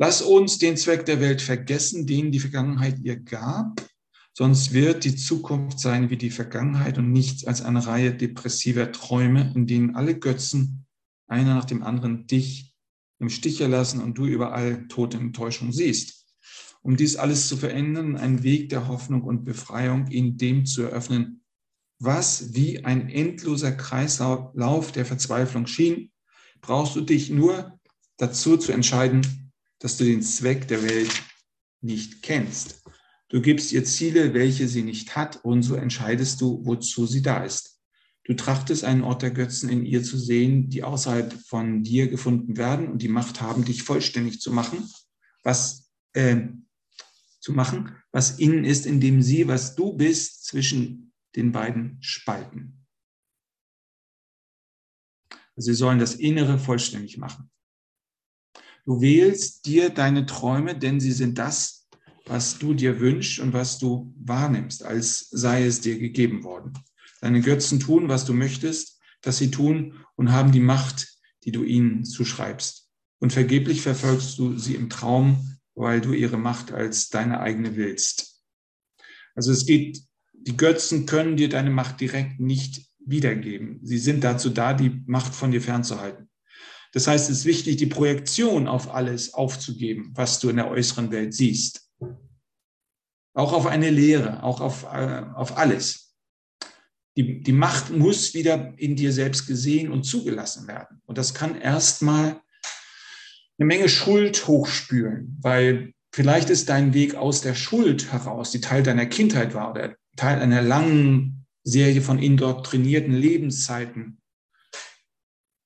Lass 0.03 0.23
uns 0.23 0.57
den 0.57 0.79
Zweck 0.79 1.05
der 1.05 1.21
Welt 1.21 1.43
vergessen, 1.43 2.07
den 2.07 2.33
die 2.33 2.41
Vergangenheit 2.41 3.01
ihr 3.03 3.17
gab, 3.17 3.87
sonst 4.33 4.73
wird 4.73 5.05
die 5.05 5.15
Zukunft 5.15 5.79
sein 5.79 6.09
wie 6.09 6.17
die 6.17 6.31
Vergangenheit 6.31 6.97
und 6.97 7.13
nichts 7.13 7.45
als 7.45 7.61
eine 7.61 7.87
Reihe 7.87 8.15
depressiver 8.15 8.93
Träume, 8.93 9.53
in 9.55 9.67
denen 9.67 9.97
alle 9.97 10.19
Götzen, 10.19 10.87
einer 11.27 11.55
nach 11.55 11.67
dem 11.67 11.83
anderen, 11.83 12.27
dich 12.27 12.75
im 13.19 13.29
Stich 13.29 13.59
lassen 13.59 14.01
und 14.01 14.17
du 14.17 14.25
überall 14.25 14.89
tote 14.89 15.19
Enttäuschung 15.19 15.71
siehst. 15.71 16.25
Um 16.81 16.97
dies 16.97 17.17
alles 17.17 17.47
zu 17.47 17.59
verändern, 17.59 18.17
einen 18.17 18.43
Weg 18.43 18.71
der 18.71 18.89
Hoffnung 18.89 19.21
und 19.21 19.45
Befreiung 19.45 20.07
in 20.07 20.39
dem 20.39 20.65
zu 20.65 20.81
eröffnen, 20.81 21.43
was 21.99 22.55
wie 22.55 22.87
ein 22.87 23.11
endloser 23.11 23.73
Kreislauf 23.73 24.93
der 24.93 25.05
Verzweiflung 25.05 25.67
schien, 25.67 26.11
brauchst 26.63 26.97
du 26.97 27.03
dich 27.03 27.29
nur 27.29 27.79
dazu 28.17 28.57
zu 28.57 28.73
entscheiden, 28.73 29.50
dass 29.81 29.97
du 29.97 30.05
den 30.05 30.23
Zweck 30.23 30.69
der 30.69 30.83
Welt 30.83 31.11
nicht 31.81 32.23
kennst. 32.23 32.83
Du 33.29 33.41
gibst 33.41 33.73
ihr 33.73 33.85
Ziele, 33.85 34.35
welche 34.35 34.69
sie 34.69 34.83
nicht 34.83 35.17
hat, 35.17 35.45
und 35.45 35.63
so 35.63 35.75
entscheidest 35.75 36.41
du, 36.41 36.65
wozu 36.65 37.07
sie 37.07 37.23
da 37.23 37.45
ist. 37.45 37.81
Du 38.25 38.35
trachtest 38.35 38.85
einen 38.85 39.03
Ort 39.03 39.23
der 39.23 39.31
Götzen 39.31 39.69
in 39.69 39.85
ihr 39.85 40.03
zu 40.03 40.19
sehen, 40.19 40.69
die 40.69 40.85
außerhalb 40.85 41.33
von 41.47 41.83
dir 41.83 42.09
gefunden 42.09 42.57
werden 42.57 42.89
und 42.89 43.03
die 43.03 43.09
Macht 43.09 43.41
haben, 43.41 43.65
dich 43.65 43.83
vollständig 43.83 44.41
zu 44.41 44.53
machen, 44.53 44.89
was 45.43 45.91
äh, 46.13 46.49
zu 47.41 47.53
machen, 47.53 47.97
was 48.13 48.39
innen 48.39 48.65
ist, 48.65 48.85
indem 48.85 49.23
sie, 49.23 49.49
was 49.49 49.75
du 49.75 49.95
bist, 49.95 50.45
zwischen 50.45 51.13
den 51.35 51.53
beiden 51.53 51.97
spalten. 52.03 52.87
Sie 55.57 55.75
sollen 55.75 55.99
das 55.99 56.15
Innere 56.15 56.59
vollständig 56.59 57.17
machen. 57.19 57.51
Du 58.87 59.01
wählst 59.01 59.67
dir 59.67 59.91
deine 59.91 60.27
Träume, 60.27 60.77
denn 60.77 61.01
sie 61.01 61.13
sind 61.13 61.39
das, 61.39 61.89
was 62.27 62.59
du 62.59 62.75
dir 62.75 63.01
wünschst 63.01 63.41
und 63.41 63.53
was 63.53 63.79
du 63.79 64.15
wahrnimmst, 64.19 64.85
als 64.85 65.29
sei 65.31 65.65
es 65.65 65.81
dir 65.81 65.99
gegeben 65.99 66.45
worden. 66.45 66.73
Deine 67.21 67.41
Götzen 67.41 67.81
tun, 67.81 68.09
was 68.09 68.25
du 68.25 68.33
möchtest, 68.33 68.99
dass 69.21 69.39
sie 69.39 69.51
tun 69.51 70.05
und 70.17 70.33
haben 70.33 70.53
die 70.53 70.61
Macht, 70.61 71.09
die 71.45 71.53
du 71.53 71.65
ihnen 71.65 72.05
zuschreibst. 72.05 72.89
Und 73.19 73.33
vergeblich 73.33 73.83
verfolgst 73.83 74.39
du 74.39 74.57
sie 74.57 74.75
im 74.75 74.89
Traum, 74.89 75.59
weil 75.75 76.01
du 76.01 76.13
ihre 76.13 76.39
Macht 76.39 76.73
als 76.73 77.09
deine 77.09 77.41
eigene 77.41 77.77
willst. 77.77 78.43
Also 79.35 79.53
es 79.53 79.67
geht, 79.67 80.03
die 80.33 80.57
Götzen 80.57 81.05
können 81.05 81.37
dir 81.37 81.49
deine 81.49 81.71
Macht 81.71 82.01
direkt 82.01 82.41
nicht 82.41 82.87
wiedergeben. 83.05 83.81
Sie 83.83 83.99
sind 83.99 84.25
dazu 84.25 84.51
da, 84.51 84.73
die 84.73 85.03
Macht 85.07 85.35
von 85.35 85.51
dir 85.51 85.61
fernzuhalten. 85.61 86.30
Das 86.93 87.07
heißt, 87.07 87.31
es 87.31 87.39
ist 87.39 87.45
wichtig, 87.45 87.77
die 87.77 87.87
Projektion 87.87 88.67
auf 88.67 88.93
alles 88.93 89.35
aufzugeben, 89.35 90.11
was 90.15 90.41
du 90.41 90.49
in 90.49 90.57
der 90.57 90.69
äußeren 90.69 91.11
Welt 91.11 91.35
siehst. 91.35 91.89
Auch 93.35 93.53
auf 93.53 93.67
eine 93.67 93.91
Lehre, 93.91 94.43
auch 94.43 94.61
auf, 94.61 94.85
äh, 94.85 95.23
auf 95.35 95.57
alles. 95.57 96.17
Die, 97.17 97.43
die 97.43 97.53
Macht 97.53 97.91
muss 97.91 98.35
wieder 98.35 98.73
in 98.77 98.97
dir 98.97 99.13
selbst 99.13 99.47
gesehen 99.47 99.93
und 99.93 100.05
zugelassen 100.05 100.67
werden. 100.67 101.01
Und 101.07 101.19
das 101.19 101.35
kann 101.35 101.61
erstmal 101.61 102.41
eine 103.59 103.67
Menge 103.67 103.89
Schuld 103.89 104.47
hochspülen, 104.47 105.37
weil 105.41 105.93
vielleicht 106.13 106.51
ist 106.51 106.69
dein 106.69 106.95
Weg 106.95 107.15
aus 107.15 107.41
der 107.41 107.55
Schuld 107.55 108.13
heraus, 108.13 108.51
die 108.51 108.61
Teil 108.61 108.83
deiner 108.83 109.07
Kindheit 109.07 109.55
war 109.55 109.71
oder 109.71 109.95
Teil 110.17 110.41
einer 110.41 110.63
langen 110.63 111.47
Serie 111.63 112.01
von 112.01 112.19
indoktrinierten 112.19 113.13
Lebenszeiten, 113.13 114.20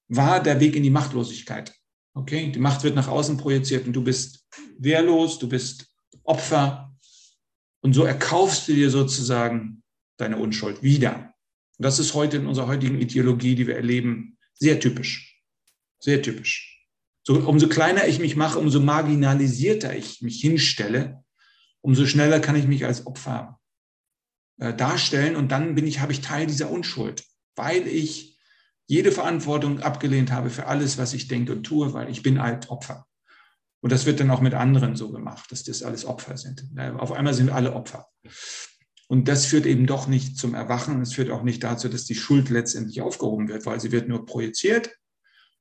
war 0.08 0.42
der 0.42 0.60
Weg 0.60 0.76
in 0.76 0.82
die 0.82 0.90
Machtlosigkeit. 0.90 1.74
Okay, 2.14 2.52
die 2.52 2.58
Macht 2.58 2.84
wird 2.84 2.94
nach 2.94 3.08
außen 3.08 3.36
projiziert 3.36 3.86
und 3.86 3.92
du 3.92 4.04
bist 4.04 4.46
wehrlos, 4.78 5.38
du 5.38 5.48
bist 5.48 5.86
Opfer 6.22 6.94
und 7.80 7.92
so 7.92 8.04
erkaufst 8.04 8.68
du 8.68 8.74
dir 8.74 8.90
sozusagen 8.90 9.82
deine 10.16 10.38
Unschuld 10.38 10.82
wieder. 10.82 11.34
Und 11.78 11.84
das 11.84 11.98
ist 11.98 12.14
heute 12.14 12.36
in 12.36 12.46
unserer 12.46 12.68
heutigen 12.68 13.00
Ideologie, 13.00 13.56
die 13.56 13.66
wir 13.66 13.76
erleben, 13.76 14.38
sehr 14.54 14.78
typisch. 14.78 15.42
Sehr 15.98 16.22
typisch. 16.22 16.86
So, 17.24 17.34
umso 17.48 17.68
kleiner 17.68 18.06
ich 18.06 18.20
mich 18.20 18.36
mache, 18.36 18.58
umso 18.58 18.80
marginalisierter 18.80 19.96
ich 19.96 20.20
mich 20.20 20.40
hinstelle, 20.40 21.24
umso 21.80 22.06
schneller 22.06 22.38
kann 22.38 22.56
ich 22.56 22.66
mich 22.66 22.84
als 22.84 23.06
Opfer 23.06 23.58
äh, 24.58 24.72
darstellen 24.74 25.34
und 25.34 25.50
dann 25.50 25.74
bin 25.74 25.86
ich, 25.86 26.00
habe 26.00 26.12
ich 26.12 26.20
Teil 26.20 26.46
dieser 26.46 26.70
Unschuld, 26.70 27.24
weil 27.56 27.86
ich 27.86 28.33
jede 28.86 29.12
Verantwortung 29.12 29.80
abgelehnt 29.80 30.30
habe 30.30 30.50
für 30.50 30.66
alles, 30.66 30.98
was 30.98 31.14
ich 31.14 31.28
denke 31.28 31.52
und 31.52 31.64
tue, 31.64 31.92
weil 31.92 32.10
ich 32.10 32.22
bin 32.22 32.42
halt 32.42 32.70
Opfer. 32.70 33.06
Und 33.80 33.92
das 33.92 34.06
wird 34.06 34.20
dann 34.20 34.30
auch 34.30 34.40
mit 34.40 34.54
anderen 34.54 34.96
so 34.96 35.10
gemacht, 35.10 35.52
dass 35.52 35.62
das 35.62 35.82
alles 35.82 36.06
Opfer 36.06 36.36
sind. 36.36 36.64
Auf 36.98 37.12
einmal 37.12 37.34
sind 37.34 37.50
alle 37.50 37.74
Opfer. 37.74 38.06
Und 39.08 39.28
das 39.28 39.46
führt 39.46 39.66
eben 39.66 39.86
doch 39.86 40.06
nicht 40.06 40.38
zum 40.38 40.54
Erwachen. 40.54 41.02
Es 41.02 41.12
führt 41.12 41.30
auch 41.30 41.42
nicht 41.42 41.62
dazu, 41.62 41.88
dass 41.88 42.04
die 42.04 42.14
Schuld 42.14 42.48
letztendlich 42.48 43.02
aufgehoben 43.02 43.48
wird, 43.48 43.66
weil 43.66 43.80
sie 43.80 43.92
wird 43.92 44.08
nur 44.08 44.24
projiziert 44.24 44.96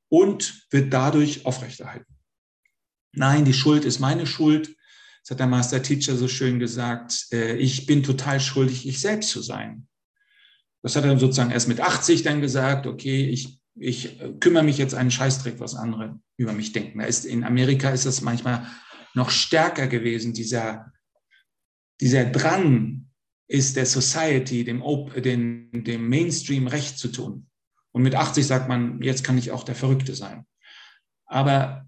und 0.09 0.67
wird 0.69 0.93
dadurch 0.93 1.45
aufrechterhalten. 1.45 2.15
Nein, 3.11 3.45
die 3.45 3.53
Schuld 3.53 3.85
ist 3.85 3.99
meine 3.99 4.25
Schuld. 4.25 4.75
Das 5.23 5.31
hat 5.31 5.39
der 5.39 5.47
Master 5.47 5.81
Teacher 5.81 6.15
so 6.15 6.27
schön 6.27 6.59
gesagt. 6.59 7.27
Äh, 7.31 7.57
ich 7.57 7.85
bin 7.85 8.03
total 8.03 8.39
schuldig, 8.39 8.87
ich 8.87 8.99
selbst 8.99 9.29
zu 9.29 9.41
sein. 9.41 9.87
Das 10.83 10.95
hat 10.95 11.05
er 11.05 11.17
sozusagen 11.17 11.51
erst 11.51 11.69
mit 11.69 11.79
80 11.79 12.23
dann 12.23 12.41
gesagt, 12.41 12.85
okay, 12.85 13.27
ich, 13.29 13.59
ich 13.75 14.19
kümmere 14.39 14.63
mich 14.63 14.77
jetzt 14.77 14.93
einen 14.93 15.11
Scheißdreck, 15.11 15.59
was 15.59 15.75
andere 15.75 16.19
über 16.37 16.51
mich 16.51 16.73
denken. 16.73 16.99
Da 16.99 17.05
ist, 17.05 17.25
in 17.25 17.43
Amerika 17.43 17.89
ist 17.89 18.05
das 18.05 18.21
manchmal 18.21 18.67
noch 19.15 19.29
stärker 19.29 19.87
gewesen, 19.87 20.33
dieser, 20.33 20.91
dieser 22.01 22.25
Drang 22.25 23.09
ist 23.47 23.77
der 23.77 23.85
Society, 23.85 24.63
dem, 24.63 24.83
dem, 25.23 25.69
dem 25.71 26.09
Mainstream 26.09 26.67
recht 26.67 26.97
zu 26.97 27.09
tun. 27.09 27.49
Und 27.91 28.03
mit 28.03 28.15
80 28.15 28.45
sagt 28.45 28.67
man, 28.67 29.01
jetzt 29.01 29.23
kann 29.23 29.37
ich 29.37 29.51
auch 29.51 29.63
der 29.63 29.75
Verrückte 29.75 30.15
sein. 30.15 30.45
Aber 31.25 31.87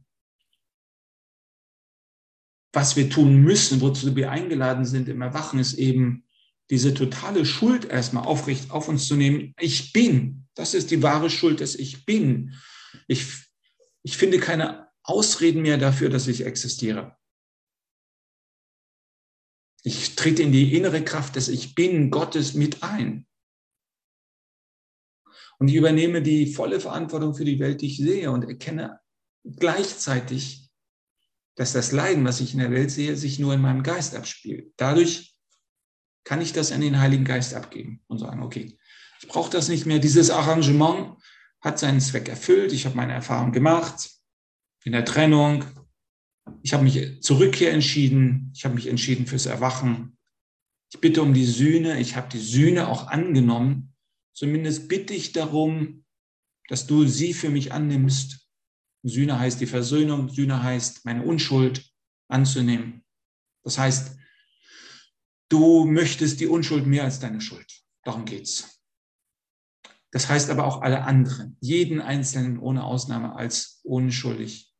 was 2.71 2.95
wir 2.95 3.09
tun 3.09 3.41
müssen, 3.41 3.81
wozu 3.81 4.15
wir 4.15 4.31
eingeladen 4.31 4.85
sind 4.85 5.09
im 5.09 5.21
Erwachen, 5.21 5.59
ist 5.59 5.73
eben 5.73 6.24
diese 6.69 6.93
totale 6.93 7.45
Schuld 7.45 7.85
erstmal 7.85 8.25
aufrecht 8.25 8.71
auf 8.71 8.87
uns 8.87 9.07
zu 9.07 9.15
nehmen. 9.15 9.53
Ich 9.59 9.93
bin, 9.93 10.47
das 10.55 10.73
ist 10.73 10.91
die 10.91 11.03
wahre 11.03 11.29
Schuld, 11.29 11.61
dass 11.61 11.75
ich 11.75 12.05
bin. 12.05 12.55
Ich, 13.07 13.25
ich 14.03 14.17
finde 14.17 14.39
keine 14.39 14.87
Ausreden 15.03 15.61
mehr 15.61 15.77
dafür, 15.77 16.09
dass 16.09 16.27
ich 16.27 16.45
existiere. 16.45 17.17
Ich 19.83 20.15
trete 20.15 20.41
in 20.41 20.51
die 20.51 20.75
innere 20.75 21.03
Kraft 21.03 21.35
des 21.35 21.47
Ich 21.47 21.75
bin 21.75 22.09
Gottes 22.09 22.55
mit 22.55 22.81
ein. 22.81 23.27
Und 25.59 25.67
ich 25.67 25.75
übernehme 25.75 26.21
die 26.23 26.51
volle 26.51 26.79
Verantwortung 26.79 27.35
für 27.35 27.45
die 27.45 27.59
Welt, 27.59 27.81
die 27.81 27.87
ich 27.87 27.97
sehe 27.97 28.31
und 28.31 28.43
erkenne 28.43 28.99
gleichzeitig, 29.43 30.71
dass 31.55 31.71
das 31.71 31.91
Leiden, 31.91 32.25
was 32.25 32.41
ich 32.41 32.53
in 32.53 32.59
der 32.59 32.71
Welt 32.71 32.91
sehe, 32.91 33.15
sich 33.15 33.39
nur 33.39 33.53
in 33.53 33.61
meinem 33.61 33.83
Geist 33.83 34.15
abspielt. 34.15 34.73
Dadurch 34.75 35.34
kann 36.25 36.41
ich 36.41 36.51
das 36.51 36.73
an 36.73 36.81
den 36.81 36.99
Heiligen 36.99 37.23
Geist 37.23 37.53
abgeben 37.53 38.01
und 38.07 38.17
sagen, 38.17 38.43
okay, 38.43 38.77
ich 39.21 39.27
brauche 39.29 39.51
das 39.51 39.69
nicht 39.69 39.85
mehr. 39.85 39.99
Dieses 39.99 40.29
Arrangement 40.29 41.15
hat 41.61 41.79
seinen 41.79 42.01
Zweck 42.01 42.27
erfüllt. 42.27 42.73
Ich 42.73 42.85
habe 42.85 42.97
meine 42.97 43.13
Erfahrung 43.13 43.51
gemacht 43.53 44.11
in 44.83 44.91
der 44.91 45.05
Trennung. 45.05 45.63
Ich 46.61 46.73
habe 46.73 46.83
mich 46.83 47.21
zur 47.23 47.39
entschieden. 47.41 48.51
Ich 48.53 48.65
habe 48.65 48.75
mich 48.75 48.87
entschieden 48.87 49.27
fürs 49.27 49.45
Erwachen. 49.45 50.17
Ich 50.91 50.99
bitte 50.99 51.21
um 51.21 51.33
die 51.33 51.45
Sühne. 51.45 51.99
Ich 51.99 52.15
habe 52.15 52.27
die 52.29 52.39
Sühne 52.39 52.87
auch 52.87 53.07
angenommen. 53.07 53.93
Zumindest 54.33 54.89
bitte 54.89 55.13
ich 55.13 55.31
darum, 55.31 56.05
dass 56.67 56.87
du 56.87 57.07
sie 57.07 57.33
für 57.33 57.49
mich 57.49 57.71
annimmst. 57.71 58.49
Sühne 59.03 59.39
heißt 59.39 59.61
die 59.61 59.67
Versöhnung. 59.67 60.29
Sühne 60.29 60.61
heißt, 60.61 61.05
meine 61.05 61.23
Unschuld 61.23 61.85
anzunehmen. 62.27 63.03
Das 63.63 63.77
heißt, 63.77 64.17
Du 65.49 65.85
möchtest 65.85 66.39
die 66.39 66.47
Unschuld 66.47 66.87
mehr 66.87 67.03
als 67.03 67.19
deine 67.19 67.41
Schuld. 67.41 67.71
Darum 68.03 68.25
geht's. 68.25 68.81
Das 70.11 70.29
heißt 70.29 70.49
aber 70.49 70.65
auch 70.65 70.81
alle 70.81 71.03
anderen, 71.03 71.57
jeden 71.59 71.99
Einzelnen 71.99 72.57
ohne 72.57 72.83
Ausnahme 72.83 73.35
als 73.35 73.81
unschuldig 73.83 74.73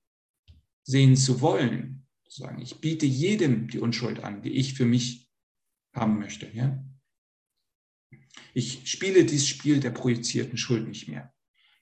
sehen 0.84 1.18
zu 1.18 1.42
wollen. 1.42 2.08
Sagen, 2.28 2.62
ich 2.62 2.80
biete 2.82 3.06
jedem 3.06 3.68
die 3.70 3.80
Unschuld 3.80 4.24
an, 4.24 4.42
die 4.42 4.52
ich 4.52 4.74
für 4.74 4.86
mich 4.86 5.30
haben 5.94 6.20
möchte. 6.20 6.50
Ja? 6.54 6.84
Ich 8.54 8.90
spiele 8.90 9.26
dieses 9.26 9.48
Spiel 9.48 9.80
der 9.80 9.92
projizierten 9.92 10.58
Schuld 10.58 10.88
nicht 10.88 11.08
mehr. 11.08 11.34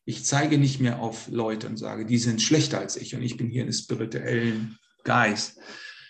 Ich 0.06 0.26
zeige 0.26 0.58
nicht 0.58 0.80
mehr 0.80 1.00
auf 1.00 1.28
Leute 1.30 1.68
und 1.68 1.78
sage, 1.78 2.06
die 2.06 2.18
sind 2.18 2.42
schlechter 2.42 2.80
als 2.80 2.98
ich 2.98 3.16
und 3.16 3.24
ich 3.24 3.38
bin 3.38 3.50
hier 3.50 3.64
ein 3.64 3.74
spirituellen 3.74 4.78
Geist. 5.04 5.60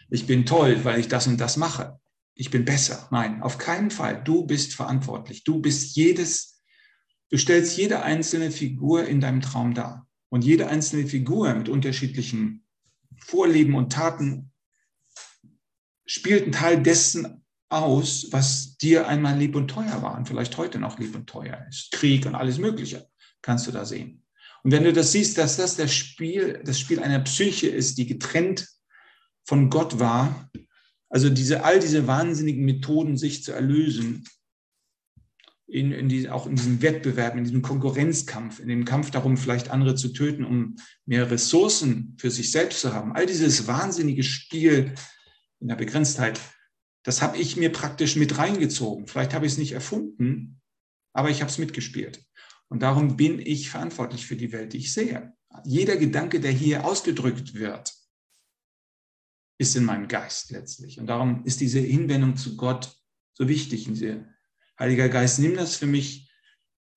Ich 0.10 0.26
bin 0.26 0.46
toll, 0.46 0.84
weil 0.84 1.00
ich 1.00 1.08
das 1.08 1.28
und 1.28 1.38
das 1.38 1.58
mache 1.58 2.00
ich 2.36 2.50
bin 2.50 2.66
besser. 2.66 3.08
Nein, 3.12 3.42
auf 3.42 3.58
keinen 3.58 3.92
Fall. 3.92 4.24
Du 4.24 4.46
bist 4.46 4.74
verantwortlich. 4.74 5.44
Du 5.44 5.60
bist 5.60 5.96
jedes, 5.96 6.64
du 7.30 7.38
stellst 7.38 7.78
jede 7.78 8.04
einzelne 8.04 8.52
Figur 8.52 9.06
in 9.06 9.22
deinem 9.22 9.42
Traum 9.42 9.74
dar. 9.74 10.08
Und 10.30 10.44
jede 10.44 10.68
einzelne 10.68 11.06
Figur 11.06 11.54
mit 11.54 11.70
unterschiedlichen 11.70 12.66
Vorlieben 13.18 13.76
und 13.76 13.94
Taten 13.94 14.52
spielt 16.06 16.44
einen 16.44 16.52
Teil 16.52 16.82
dessen 16.82 17.44
aus, 17.70 18.28
was 18.32 18.78
dir 18.78 19.08
einmal 19.08 19.38
lieb 19.38 19.56
und 19.56 19.68
teuer 19.68 20.02
war 20.02 20.18
und 20.18 20.28
vielleicht 20.28 20.58
heute 20.58 20.80
noch 20.80 21.00
lieb 21.00 21.16
und 21.16 21.28
teuer 21.28 21.66
ist. 21.70 21.92
Krieg 21.92 22.26
und 22.26 22.36
alles 22.36 22.58
Mögliche 22.58 23.08
kannst 23.42 23.68
du 23.68 23.72
da 23.72 23.86
sehen. 23.86 24.24
Und 24.64 24.72
wenn 24.72 24.84
du 24.84 24.94
das 24.94 25.12
siehst, 25.12 25.38
dass 25.38 25.58
das 25.58 25.76
das 25.76 25.94
Spiel, 25.94 26.62
das 26.66 26.80
Spiel 26.80 27.00
einer 27.00 27.20
Psyche 27.20 27.68
ist, 27.68 27.98
die 27.98 28.08
getrennt 28.08 28.68
von 29.44 29.70
Gott 29.70 30.00
war, 30.00 30.50
also 31.14 31.30
diese, 31.30 31.64
all 31.64 31.80
diese 31.80 32.08
wahnsinnigen 32.08 32.66
Methoden, 32.66 33.18
sich 33.18 33.44
zu 33.44 33.52
erlösen, 33.52 34.24
in, 35.68 35.92
in 35.92 36.10
die, 36.10 36.28
auch 36.28 36.48
in 36.48 36.56
diesem 36.56 36.82
Wettbewerb, 36.82 37.36
in 37.36 37.44
diesem 37.44 37.62
Konkurrenzkampf, 37.62 38.60
in 38.60 38.68
dem 38.68 38.84
Kampf 38.84 39.12
darum, 39.12 39.38
vielleicht 39.38 39.70
andere 39.70 39.94
zu 39.94 40.10
töten, 40.10 40.44
um 40.44 40.76
mehr 41.06 41.30
Ressourcen 41.30 42.18
für 42.18 42.32
sich 42.32 42.50
selbst 42.50 42.82
zu 42.82 42.94
haben. 42.96 43.14
All 43.14 43.28
dieses 43.28 43.68
wahnsinnige 43.68 44.24
Spiel 44.24 44.96
in 45.60 45.68
der 45.68 45.76
Begrenztheit, 45.76 46.40
das 47.04 47.22
habe 47.22 47.38
ich 47.38 47.58
mir 47.58 47.72
praktisch 47.72 48.16
mit 48.16 48.40
reingezogen. 48.40 49.06
Vielleicht 49.06 49.36
habe 49.36 49.46
ich 49.46 49.52
es 49.52 49.60
nicht 49.60 49.74
erfunden, 49.74 50.62
aber 51.14 51.30
ich 51.30 51.42
habe 51.42 51.52
es 51.52 51.60
mitgespielt. 51.60 52.26
Und 52.70 52.82
darum 52.82 53.18
bin 53.18 53.38
ich 53.38 53.70
verantwortlich 53.70 54.26
für 54.26 54.36
die 54.36 54.52
Welt, 54.52 54.74
die 54.74 54.78
ich 54.78 54.92
sehe. 54.92 55.32
Jeder 55.64 55.96
Gedanke, 55.96 56.40
der 56.40 56.52
hier 56.52 56.86
ausgedrückt 56.86 57.54
wird, 57.54 57.94
ist 59.64 59.76
in 59.76 59.86
meinem 59.86 60.08
Geist 60.08 60.52
letztlich. 60.52 61.00
Und 61.00 61.08
darum 61.08 61.44
ist 61.46 61.60
diese 61.60 61.80
Hinwendung 61.80 62.38
zu 62.38 62.56
Gott 62.56 62.96
so 63.34 63.48
wichtig. 63.48 63.88
Und 63.88 63.96
dieser 63.96 64.26
Heiliger 64.78 65.10
Geist, 65.10 65.40
nimm 65.40 65.56
das 65.56 65.76
für 65.76 65.88
mich, 65.88 66.32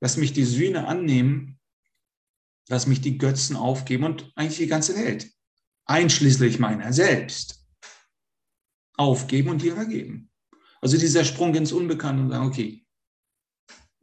lass 0.00 0.18
mich 0.18 0.34
die 0.34 0.44
Sühne 0.44 0.86
annehmen, 0.86 1.58
lass 2.68 2.86
mich 2.86 3.00
die 3.00 3.16
Götzen 3.16 3.56
aufgeben 3.56 4.04
und 4.04 4.32
eigentlich 4.34 4.58
die 4.58 4.66
ganze 4.66 4.94
Welt, 4.94 5.30
einschließlich 5.86 6.58
meiner 6.58 6.92
selbst, 6.92 7.64
aufgeben 8.94 9.50
und 9.50 9.62
dir 9.62 9.74
vergeben. 9.74 10.30
Also 10.80 10.98
dieser 10.98 11.24
Sprung 11.24 11.54
ins 11.54 11.72
Unbekannte 11.72 12.22
und 12.22 12.30
sagen, 12.30 12.46
okay, 12.46 12.86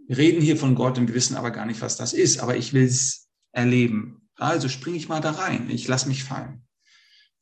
Wir 0.08 0.18
reden 0.18 0.42
hier 0.42 0.58
von 0.58 0.76
Gott 0.76 0.98
und 0.98 1.08
wir 1.08 1.16
wissen 1.16 1.38
aber 1.38 1.52
gar 1.52 1.66
nicht, 1.66 1.82
was 1.82 1.96
das 1.96 2.14
ist, 2.14 2.40
aber 2.40 2.58
ich 2.58 2.74
will 2.74 2.84
es 2.84 3.30
erleben. 3.52 4.30
Also 4.36 4.68
springe 4.68 4.98
ich 4.98 5.08
mal 5.08 5.22
da 5.22 5.32
rein. 5.32 5.70
Ich 5.70 5.88
lasse 5.88 6.08
mich 6.10 6.24
fallen. 6.24 6.68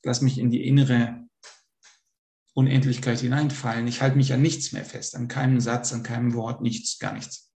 Ich 0.01 0.05
lasse 0.07 0.23
mich 0.23 0.39
in 0.39 0.49
die 0.49 0.65
innere 0.65 1.27
Unendlichkeit 2.55 3.19
hineinfallen. 3.19 3.85
Ich 3.85 4.01
halte 4.01 4.17
mich 4.17 4.33
an 4.33 4.41
nichts 4.41 4.71
mehr 4.71 4.83
fest, 4.83 5.15
an 5.15 5.27
keinem 5.27 5.59
Satz, 5.59 5.93
an 5.93 6.01
keinem 6.01 6.33
Wort, 6.33 6.63
nichts, 6.63 6.97
gar 6.97 7.13
nichts. 7.13 7.53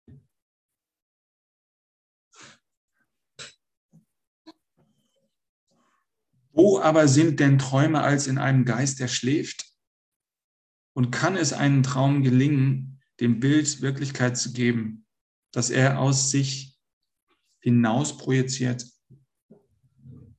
Wo 6.52 6.78
aber 6.78 7.08
sind 7.08 7.40
denn 7.40 7.58
Träume 7.58 8.02
als 8.02 8.26
in 8.26 8.36
einem 8.36 8.66
Geist, 8.66 9.00
der 9.00 9.08
schläft? 9.08 9.64
Und 10.92 11.10
kann 11.10 11.36
es 11.36 11.54
einen 11.54 11.82
Traum 11.82 12.22
gelingen, 12.22 13.02
dem 13.20 13.40
Bild 13.40 13.80
Wirklichkeit 13.80 14.36
zu 14.36 14.52
geben, 14.52 15.06
dass 15.50 15.70
er 15.70 15.98
aus 15.98 16.30
sich 16.30 16.78
hinaus 17.60 18.18
projiziert? 18.18 18.86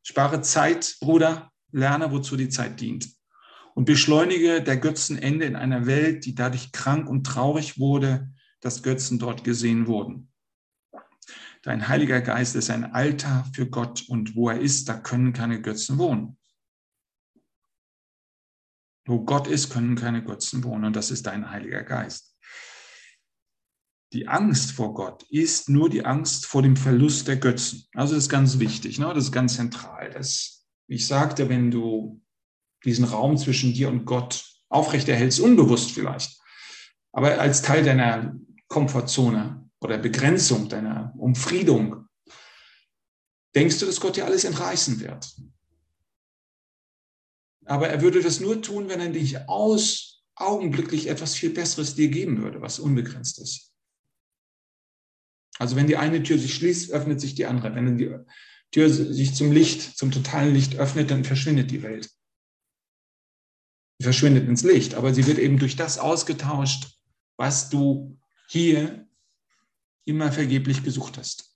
Spare 0.04 0.42
Zeit, 0.44 0.98
Bruder, 1.02 1.52
lerne, 1.76 2.12
wozu 2.12 2.38
die 2.38 2.50
Zeit 2.50 2.80
dient. 2.80 3.10
Und 3.76 3.86
beschleunige 3.86 4.64
der 4.64 4.78
Götzenende 4.78 5.46
in 5.46 5.56
einer 5.56 5.86
Welt, 5.86 6.26
die 6.26 6.34
dadurch 6.34 6.72
krank 6.72 7.10
und 7.10 7.26
traurig 7.26 7.78
wurde, 7.78 8.32
dass 8.62 8.84
Götzen 8.84 9.20
dort 9.20 9.44
gesehen 9.44 9.86
wurden. 9.86 10.32
Dein 11.62 11.88
Heiliger 11.88 12.22
Geist 12.22 12.56
ist 12.56 12.70
ein 12.70 12.94
Alter 12.94 13.46
für 13.54 13.68
Gott 13.68 14.06
und 14.08 14.36
wo 14.36 14.50
er 14.50 14.60
ist, 14.60 14.88
da 14.88 14.94
können 14.98 15.34
keine 15.34 15.62
Götzen 15.62 15.98
wohnen. 15.98 16.38
Wo 19.06 19.26
Gott 19.26 19.48
ist, 19.48 19.72
können 19.72 19.96
keine 19.96 20.24
Götzen 20.24 20.64
wohnen 20.64 20.86
und 20.86 20.96
das 20.96 21.12
ist 21.12 21.26
dein 21.26 21.52
Heiliger 21.52 21.84
Geist. 21.84 22.38
Die 24.14 24.28
Angst 24.28 24.72
vor 24.72 24.94
Gott 24.94 25.24
ist 25.30 25.68
nur 25.68 25.90
die 25.90 26.06
Angst 26.06 26.46
vor 26.46 26.62
dem 26.62 26.78
Verlust 26.78 27.28
der 27.28 27.38
Götzen. 27.38 27.86
Also 27.94 28.14
das 28.16 28.26
ist 28.26 28.30
ganz 28.30 28.60
wichtig, 28.60 28.98
ne? 28.98 29.12
das 29.14 29.26
ist 29.26 29.32
ganz 29.32 29.56
zentral. 29.56 30.12
Das, 30.12 30.55
ich 30.88 31.08
sagte, 31.08 31.50
wenn 31.50 31.72
du 31.72 32.22
diesen 32.84 33.06
Raum 33.06 33.38
zwischen 33.38 33.74
dir 33.74 33.90
und 33.90 34.06
Gott 34.06 34.46
aufrechterhältst, 34.70 35.40
unbewusst 35.40 35.92
vielleicht, 35.92 36.40
aber 37.12 37.40
als 37.40 37.62
Teil 37.62 37.84
deiner 37.84 38.36
Komfortzone, 38.68 39.66
oder 39.86 39.98
Begrenzung, 40.00 40.68
deiner 40.68 41.14
Umfriedung, 41.18 42.08
denkst 43.56 43.80
du, 43.80 43.86
dass 43.86 44.02
Gott 44.02 44.16
dir 44.16 44.26
alles 44.26 44.44
entreißen 44.44 45.00
wird. 45.00 45.34
Aber 47.66 47.90
er 47.90 48.02
würde 48.02 48.22
das 48.22 48.40
nur 48.40 48.62
tun, 48.62 48.90
wenn 48.90 49.00
er 49.00 49.10
dich 49.10 49.48
aus 49.48 50.24
augenblicklich 50.36 51.08
etwas 51.08 51.36
viel 51.36 51.52
Besseres 51.52 51.96
dir 51.96 52.10
geben 52.10 52.42
würde, 52.42 52.62
was 52.62 52.80
unbegrenzt 52.80 53.40
ist. 53.40 53.72
Also 55.58 55.76
wenn 55.76 55.88
die 55.88 55.98
eine 55.98 56.22
Tür 56.22 56.38
sich 56.38 56.54
schließt, 56.56 56.92
öffnet 56.92 57.22
sich 57.22 57.36
die 57.36 57.46
andere. 57.46 57.74
Wenn 57.74 57.98
die 57.98 58.14
Tür 58.72 58.90
sich 58.90 59.36
zum 59.36 59.52
Licht, 59.52 59.98
zum 59.98 60.12
totalen 60.12 60.54
Licht 60.54 60.76
öffnet, 60.76 61.12
dann 61.12 61.24
verschwindet 61.24 61.72
die 61.72 61.84
Welt. 61.84 62.10
Sie 64.00 64.04
verschwindet 64.04 64.48
ins 64.48 64.64
Licht, 64.64 64.96
aber 64.96 65.14
sie 65.14 65.26
wird 65.26 65.38
eben 65.38 65.58
durch 65.58 65.76
das 65.76 65.98
ausgetauscht, 65.98 67.00
was 67.38 67.70
du 67.70 68.20
hier 68.50 69.08
immer 70.06 70.32
vergeblich 70.32 70.84
gesucht 70.84 71.18
hast. 71.18 71.56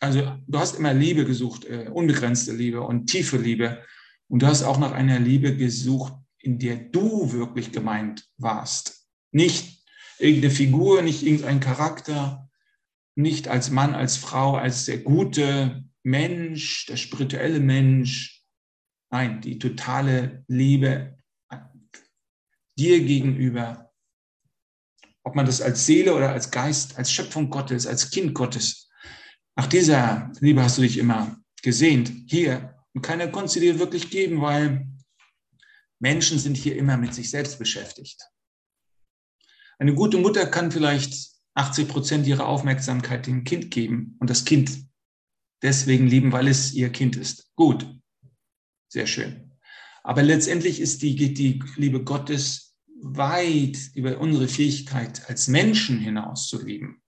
Also 0.00 0.36
du 0.46 0.58
hast 0.58 0.76
immer 0.78 0.92
Liebe 0.92 1.24
gesucht, 1.24 1.64
äh, 1.64 1.88
unbegrenzte 1.92 2.52
Liebe 2.52 2.82
und 2.82 3.06
tiefe 3.06 3.38
Liebe. 3.38 3.82
Und 4.28 4.42
du 4.42 4.46
hast 4.46 4.62
auch 4.62 4.78
nach 4.78 4.92
einer 4.92 5.18
Liebe 5.18 5.56
gesucht, 5.56 6.12
in 6.38 6.58
der 6.58 6.76
du 6.76 7.32
wirklich 7.32 7.72
gemeint 7.72 8.28
warst. 8.36 9.08
Nicht 9.32 9.84
irgendeine 10.18 10.52
Figur, 10.52 11.02
nicht 11.02 11.22
irgendein 11.22 11.60
Charakter, 11.60 12.48
nicht 13.14 13.48
als 13.48 13.70
Mann, 13.70 13.94
als 13.94 14.16
Frau, 14.16 14.56
als 14.56 14.84
der 14.84 14.98
gute 14.98 15.85
Mensch, 16.06 16.86
der 16.86 16.96
spirituelle 16.96 17.60
Mensch. 17.60 18.44
Nein, 19.10 19.40
die 19.40 19.58
totale 19.58 20.44
Liebe 20.48 21.18
dir 22.78 23.00
gegenüber 23.00 23.86
ob 25.26 25.34
man 25.34 25.44
das 25.44 25.60
als 25.60 25.84
Seele 25.84 26.14
oder 26.14 26.30
als 26.30 26.52
Geist, 26.52 26.96
als 26.98 27.10
Schöpfung 27.10 27.50
Gottes, 27.50 27.88
als 27.88 28.10
Kind 28.10 28.32
Gottes. 28.32 28.88
Nach 29.56 29.66
dieser 29.66 30.30
Liebe 30.38 30.62
hast 30.62 30.78
du 30.78 30.82
dich 30.82 30.98
immer 30.98 31.36
gesehnt, 31.62 32.12
hier. 32.30 32.76
Und 32.94 33.02
keiner 33.02 33.26
konnte 33.26 33.50
sie 33.50 33.60
dir 33.60 33.80
wirklich 33.80 34.08
geben, 34.10 34.40
weil 34.40 34.86
Menschen 35.98 36.38
sind 36.38 36.56
hier 36.56 36.76
immer 36.76 36.96
mit 36.96 37.12
sich 37.12 37.28
selbst 37.28 37.58
beschäftigt. 37.58 38.22
Eine 39.80 39.96
gute 39.96 40.16
Mutter 40.16 40.46
kann 40.46 40.70
vielleicht 40.70 41.32
80 41.54 41.88
Prozent 41.88 42.26
ihrer 42.28 42.46
Aufmerksamkeit 42.46 43.26
dem 43.26 43.42
Kind 43.42 43.72
geben 43.72 44.16
und 44.20 44.30
das 44.30 44.44
Kind 44.44 44.86
deswegen 45.62 46.06
lieben, 46.06 46.32
weil 46.32 46.48
es 46.48 46.72
ihr 46.74 46.90
Kind 46.90 47.16
ist. 47.16 47.50
Gut, 47.56 47.86
sehr 48.88 49.06
schön. 49.06 49.52
Aber 50.02 50.22
letztendlich 50.22 50.80
ist 50.80 51.02
die, 51.02 51.34
die 51.34 51.62
Liebe 51.76 52.04
Gottes 52.04 52.76
weit 53.02 53.76
über 53.94 54.18
unsere 54.18 54.48
Fähigkeit 54.48 55.28
als 55.28 55.48
Menschen 55.48 55.98
hinaus 55.98 56.46
zu 56.48 56.64
leben. 56.64 57.02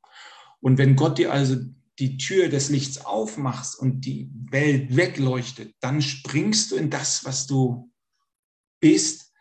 Und 0.61 0.79
wenn 0.79 0.97
Gott 0.97 1.19
dir 1.19 1.33
also 1.33 1.57
die 1.99 2.17
Tür 2.17 2.49
des 2.49 2.71
Lichts 2.71 3.05
aufmachst 3.05 3.79
und 3.79 4.03
die 4.03 4.31
Welt 4.51 4.97
wegleuchtet, 4.97 5.75
dann 5.81 6.03
springst 6.03 6.71
du 6.71 6.77
in 6.77 6.91
das, 6.91 7.25
was 7.25 7.47
du 7.47 7.91
bist, 8.81 9.33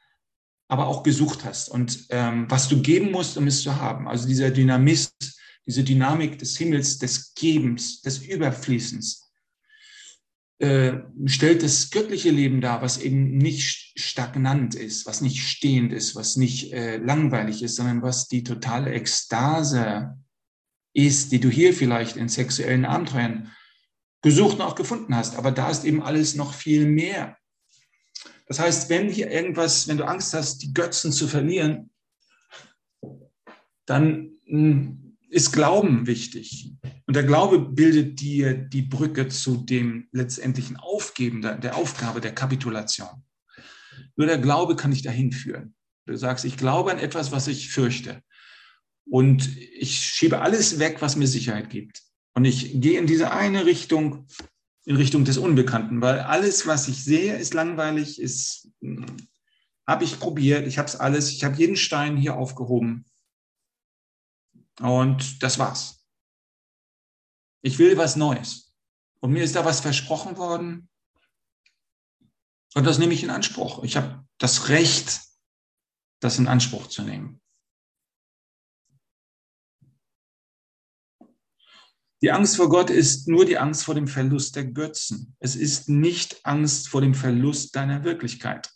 aber 0.68 0.88
auch 0.88 1.04
gesucht 1.04 1.46
hast 1.46 1.70
und 1.70 2.08
ähm, 2.10 2.46
was 2.50 2.68
du 2.68 2.82
geben 2.82 3.12
musst, 3.12 3.38
um 3.38 3.48
es 3.48 3.62
zu 3.62 3.76
haben. 3.76 4.08
Also 4.08 4.28
dieser 4.28 4.52
Dynamismus, 4.52 5.37
diese 5.68 5.84
Dynamik 5.84 6.40
des 6.40 6.58
Himmels, 6.58 6.98
des 6.98 7.34
Gebens, 7.36 8.02
des 8.02 8.20
Überfließens. 8.20 9.30
Äh, 10.60 11.02
stellt 11.26 11.62
das 11.62 11.92
göttliche 11.92 12.32
Leben 12.32 12.62
dar, 12.62 12.82
was 12.82 12.98
eben 12.98 13.38
nicht 13.38 13.94
stagnant 14.00 14.74
ist, 14.74 15.06
was 15.06 15.22
nicht 15.22 15.44
stehend 15.44 15.94
ist, 15.94 16.16
was 16.16 16.36
nicht 16.36 16.74
äh, 16.74 16.98
langweilig 16.98 17.62
ist, 17.62 17.76
sondern 17.76 18.02
was 18.02 18.28
die 18.28 18.44
totale 18.44 18.92
Ekstase 18.92 20.16
ist, 20.94 21.32
die 21.32 21.40
du 21.40 21.50
hier 21.50 21.76
vielleicht 21.76 22.18
in 22.18 22.28
sexuellen 22.28 22.86
Abenteuern 22.86 23.52
gesucht 24.24 24.56
und 24.56 24.62
auch 24.62 24.74
gefunden 24.74 25.16
hast. 25.16 25.36
Aber 25.36 25.52
da 25.52 25.70
ist 25.70 25.86
eben 25.86 26.02
alles 26.02 26.34
noch 26.34 26.56
viel 26.56 26.88
mehr. 26.88 27.38
Das 28.48 28.60
heißt, 28.60 28.90
wenn 28.90 29.10
hier 29.10 29.30
irgendwas, 29.30 29.88
wenn 29.88 29.98
du 29.98 30.08
Angst 30.08 30.34
hast, 30.34 30.64
die 30.64 30.74
Götzen 30.74 31.12
zu 31.12 31.28
verlieren, 31.28 31.92
dann 33.86 34.32
hm, 34.46 35.07
ist 35.30 35.52
Glauben 35.52 36.08
wichtig. 36.08 36.74
Und 37.06 37.16
der 37.16 37.24
Glaube 37.24 37.60
bildet 37.60 38.20
dir 38.20 38.54
die 38.54 38.82
Brücke 38.82 39.28
zu 39.28 39.58
dem 39.58 40.08
letztendlichen 40.12 40.78
Aufgeben 40.78 41.42
der, 41.42 41.58
der 41.58 41.76
Aufgabe 41.76 42.22
der 42.22 42.34
Kapitulation. 42.34 43.24
Nur 44.16 44.28
der 44.28 44.38
Glaube 44.38 44.76
kann 44.76 44.92
dich 44.92 45.04
dahin 45.04 45.32
führen. 45.32 45.76
Du 46.06 46.16
sagst, 46.16 46.46
ich 46.46 46.58
glaube 46.58 46.92
an 46.92 47.00
etwas, 47.00 47.32
was 47.32 47.48
ich 47.48 47.70
fürchte. 47.70 48.22
Und 49.10 49.56
ich 49.58 50.00
schiebe 50.00 50.42
alles 50.42 50.80
weg, 50.80 50.98
was 51.02 51.16
mir 51.16 51.28
Sicherheit 51.28 51.70
gibt. 51.70 52.02
Und 52.34 52.46
ich 52.46 52.80
gehe 52.82 53.00
in 53.00 53.08
diese 53.08 53.32
eine 53.32 53.66
Richtung, 53.66 54.28
in 54.86 54.96
Richtung 54.96 55.26
des 55.26 55.38
Unbekannten, 55.38 56.02
weil 56.02 56.20
alles, 56.20 56.68
was 56.68 56.88
ich 56.88 57.04
sehe, 57.04 57.36
ist 57.36 57.54
langweilig, 57.54 58.22
ist, 58.22 58.70
hm, 58.82 59.06
habe 59.88 60.04
ich 60.04 60.20
probiert, 60.20 60.68
ich 60.68 60.78
habe 60.78 60.88
es 60.88 60.96
alles, 60.96 61.32
ich 61.32 61.44
habe 61.44 61.58
jeden 61.58 61.78
Stein 61.78 62.18
hier 62.18 62.36
aufgehoben. 62.36 63.06
Und 64.80 65.42
das 65.42 65.60
war's. 65.60 66.06
Ich 67.62 67.80
will 67.80 67.98
was 67.98 68.16
Neues. 68.16 68.74
Und 69.20 69.32
mir 69.32 69.44
ist 69.44 69.56
da 69.56 69.66
was 69.66 69.80
versprochen 69.80 70.38
worden. 70.38 70.90
Und 72.76 72.86
das 72.86 73.00
nehme 73.00 73.14
ich 73.14 73.24
in 73.24 73.30
Anspruch. 73.30 73.84
Ich 73.84 73.98
habe 73.98 74.26
das 74.38 74.70
Recht, 74.70 75.22
das 76.20 76.38
in 76.38 76.48
Anspruch 76.48 76.88
zu 76.88 77.02
nehmen. 77.02 77.42
Die 82.22 82.32
Angst 82.32 82.56
vor 82.56 82.70
Gott 82.70 82.90
ist 82.90 83.28
nur 83.28 83.46
die 83.46 83.60
Angst 83.60 83.84
vor 83.84 83.94
dem 83.94 84.08
Verlust 84.08 84.56
der 84.56 84.66
Götzen. 84.66 85.36
Es 85.40 85.56
ist 85.56 85.88
nicht 85.88 86.46
Angst 86.46 86.90
vor 86.90 87.02
dem 87.02 87.14
Verlust 87.14 87.76
deiner 87.76 88.04
Wirklichkeit. 88.04 88.72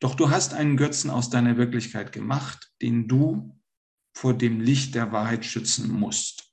Doch 0.00 0.16
du 0.16 0.30
hast 0.30 0.52
einen 0.52 0.76
Götzen 0.76 1.08
aus 1.08 1.30
deiner 1.30 1.56
Wirklichkeit 1.56 2.10
gemacht, 2.10 2.72
den 2.80 3.06
du 3.06 3.56
vor 4.14 4.34
dem 4.34 4.60
Licht 4.60 4.94
der 4.94 5.12
Wahrheit 5.12 5.44
schützen 5.44 5.90
musst. 5.90 6.52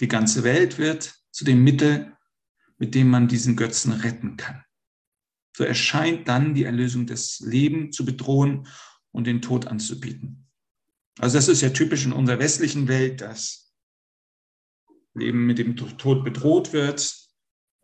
Die 0.00 0.08
ganze 0.08 0.44
Welt 0.44 0.78
wird 0.78 1.14
zu 1.30 1.44
dem 1.44 1.62
Mittel, 1.64 2.16
mit 2.78 2.94
dem 2.94 3.08
man 3.08 3.28
diesen 3.28 3.56
Götzen 3.56 3.92
retten 3.92 4.36
kann. 4.36 4.64
So 5.56 5.64
erscheint 5.64 6.28
dann 6.28 6.54
die 6.54 6.64
Erlösung 6.64 7.06
des 7.06 7.40
Lebens 7.40 7.96
zu 7.96 8.04
bedrohen 8.04 8.68
und 9.10 9.26
den 9.26 9.42
Tod 9.42 9.66
anzubieten. 9.66 10.46
Also 11.18 11.36
das 11.36 11.48
ist 11.48 11.62
ja 11.62 11.70
typisch 11.70 12.04
in 12.04 12.12
unserer 12.12 12.38
westlichen 12.38 12.86
Welt, 12.86 13.20
dass 13.20 13.74
Leben 15.14 15.46
mit 15.46 15.58
dem 15.58 15.76
Tod 15.76 16.24
bedroht 16.24 16.72
wird 16.72 17.12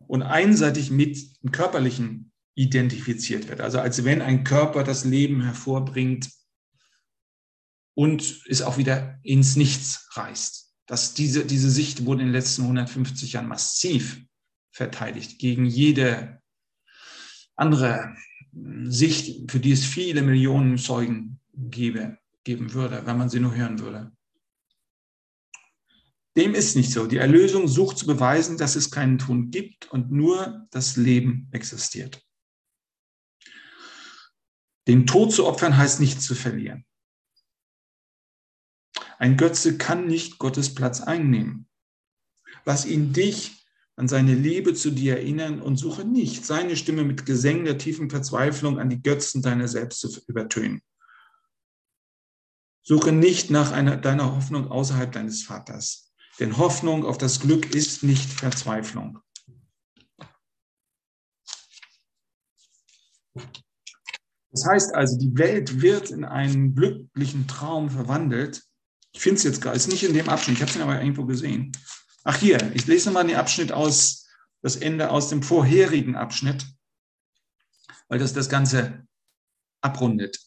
und 0.07 0.21
einseitig 0.21 0.89
mit 0.89 1.43
dem 1.43 1.51
Körperlichen 1.51 2.31
identifiziert 2.55 3.49
wird. 3.49 3.59
Also 3.59 3.79
als 3.79 4.05
wenn 4.05 4.21
ein 4.21 4.45
Körper 4.45 4.83
das 4.83 5.03
Leben 5.03 5.43
hervorbringt 5.43 6.29
und 7.95 8.43
es 8.47 8.61
auch 8.61 8.77
wieder 8.77 9.19
ins 9.23 9.55
Nichts 9.55 10.07
reißt. 10.11 10.63
dass 10.87 11.15
diese, 11.15 11.45
diese 11.45 11.71
Sicht 11.71 12.05
wurde 12.05 12.21
in 12.21 12.27
den 12.27 12.33
letzten 12.33 12.61
150 12.61 13.33
Jahren 13.33 13.47
massiv 13.47 14.21
verteidigt 14.71 15.39
gegen 15.39 15.65
jede 15.65 16.39
andere 17.55 18.15
Sicht, 18.83 19.49
für 19.49 19.59
die 19.59 19.71
es 19.71 19.83
viele 19.83 20.21
Millionen 20.21 20.77
Zeugen 20.77 21.39
gäbe, 21.53 22.19
geben 22.43 22.73
würde, 22.73 23.03
wenn 23.05 23.17
man 23.17 23.29
sie 23.29 23.39
nur 23.39 23.55
hören 23.55 23.79
würde. 23.79 24.11
Dem 26.37 26.53
ist 26.53 26.75
nicht 26.75 26.91
so. 26.91 27.07
Die 27.07 27.17
Erlösung 27.17 27.67
sucht 27.67 27.97
zu 27.97 28.05
beweisen, 28.05 28.57
dass 28.57 28.75
es 28.75 28.91
keinen 28.91 29.17
Tod 29.17 29.51
gibt 29.51 29.89
und 29.91 30.11
nur 30.11 30.67
das 30.69 30.97
Leben 30.97 31.47
existiert. 31.51 32.21
Den 34.87 35.07
Tod 35.07 35.33
zu 35.33 35.47
opfern 35.47 35.77
heißt 35.77 35.99
nichts 35.99 36.25
zu 36.25 36.35
verlieren. 36.35 36.85
Ein 39.17 39.37
Götze 39.37 39.77
kann 39.77 40.07
nicht 40.07 40.37
Gottes 40.39 40.75
Platz 40.75 41.01
einnehmen. 41.01 41.67
Lass 42.65 42.85
ihn 42.85 43.13
dich 43.13 43.65
an 43.95 44.07
seine 44.07 44.33
Liebe 44.33 44.73
zu 44.73 44.91
dir 44.91 45.17
erinnern 45.17 45.61
und 45.61 45.77
suche 45.77 46.03
nicht, 46.03 46.45
seine 46.45 46.75
Stimme 46.75 47.03
mit 47.03 47.25
Gesängen 47.25 47.65
der 47.65 47.77
tiefen 47.77 48.09
Verzweiflung 48.09 48.79
an 48.79 48.89
die 48.89 49.01
Götzen 49.01 49.41
deiner 49.41 49.67
selbst 49.67 49.99
zu 49.99 50.21
übertönen. 50.27 50.81
Suche 52.83 53.11
nicht 53.11 53.49
nach 53.49 53.71
einer, 53.71 53.97
deiner 53.97 54.35
Hoffnung 54.35 54.69
außerhalb 54.69 55.11
deines 55.11 55.43
Vaters, 55.43 56.13
denn 56.39 56.57
Hoffnung 56.57 57.05
auf 57.05 57.17
das 57.17 57.39
Glück 57.39 57.73
ist 57.73 58.03
nicht 58.03 58.29
Verzweiflung. 58.29 59.19
Das 64.51 64.65
heißt 64.65 64.95
also, 64.95 65.17
die 65.17 65.37
Welt 65.37 65.81
wird 65.81 66.11
in 66.11 66.23
einen 66.23 66.75
glücklichen 66.75 67.47
Traum 67.47 67.89
verwandelt. 67.89 68.63
Ich 69.15 69.21
finde 69.21 69.37
es 69.37 69.43
jetzt 69.43 69.61
gerade, 69.61 69.77
ist 69.77 69.87
nicht 69.87 70.03
in 70.03 70.13
dem 70.13 70.27
Abschnitt, 70.27 70.57
ich 70.57 70.61
habe 70.61 70.71
es 70.71 70.77
aber 70.77 70.99
irgendwo 70.99 71.25
gesehen. 71.25 71.71
Ach 72.25 72.35
hier, 72.35 72.59
ich 72.75 72.85
lese 72.85 73.11
mal 73.11 73.25
den 73.25 73.37
Abschnitt 73.37 73.71
aus, 73.71 74.27
das 74.61 74.75
Ende 74.75 75.09
aus 75.09 75.29
dem 75.29 75.41
vorherigen 75.41 76.17
Abschnitt, 76.17 76.65
weil 78.09 78.19
das 78.19 78.33
das 78.33 78.49
Ganze 78.49 79.07
abrundet. 79.81 80.37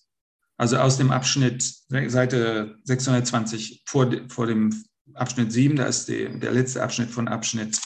Also 0.59 0.77
aus 0.77 0.99
dem 0.99 1.11
Abschnitt, 1.11 1.63
Seite 1.89 2.77
620 2.85 3.85
vor, 3.87 4.11
vor 4.29 4.47
dem 4.47 4.85
Abschnitt 5.15 5.51
7, 5.51 5.77
da 5.77 5.87
ist 5.87 6.09
die, 6.09 6.29
der 6.39 6.53
letzte 6.53 6.83
Abschnitt 6.83 7.11
von 7.11 7.27
Abschnitt 7.27 7.81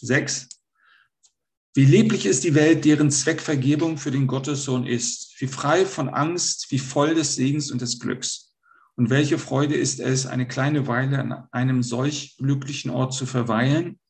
6. 0.00 0.48
Wie 1.74 1.84
lieblich 1.84 2.26
ist 2.26 2.42
die 2.42 2.56
Welt, 2.56 2.84
deren 2.84 3.12
Zweck 3.12 3.40
Vergebung 3.40 3.98
für 3.98 4.10
den 4.10 4.26
Gottessohn 4.26 4.84
ist, 4.84 5.40
wie 5.40 5.46
frei 5.46 5.86
von 5.86 6.08
Angst, 6.08 6.72
wie 6.72 6.80
voll 6.80 7.14
des 7.14 7.36
Segens 7.36 7.70
und 7.70 7.80
des 7.80 8.00
Glücks. 8.00 8.47
Und 8.98 9.10
welche 9.10 9.38
Freude 9.38 9.76
ist 9.76 10.00
es, 10.00 10.26
eine 10.26 10.48
kleine 10.48 10.88
Weile 10.88 11.20
an 11.20 11.46
einem 11.52 11.84
solch 11.84 12.36
glücklichen 12.36 12.90
Ort 12.90 13.14
zu 13.14 13.26
verweilen? 13.26 14.00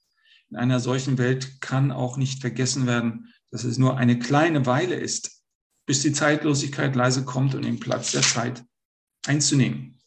In 0.48 0.56
einer 0.56 0.80
solchen 0.80 1.18
Welt 1.18 1.60
kann 1.60 1.92
auch 1.92 2.16
nicht 2.16 2.40
vergessen 2.40 2.86
werden, 2.86 3.30
dass 3.50 3.64
es 3.64 3.76
nur 3.76 3.98
eine 3.98 4.18
kleine 4.18 4.64
Weile 4.64 4.94
ist, 4.94 5.44
bis 5.84 6.00
die 6.00 6.12
Zeitlosigkeit 6.12 6.96
leise 6.96 7.26
kommt 7.26 7.54
und 7.54 7.66
den 7.66 7.78
Platz 7.78 8.12
der 8.12 8.22
Zeit 8.22 8.64
einzunehmen. 9.26 10.00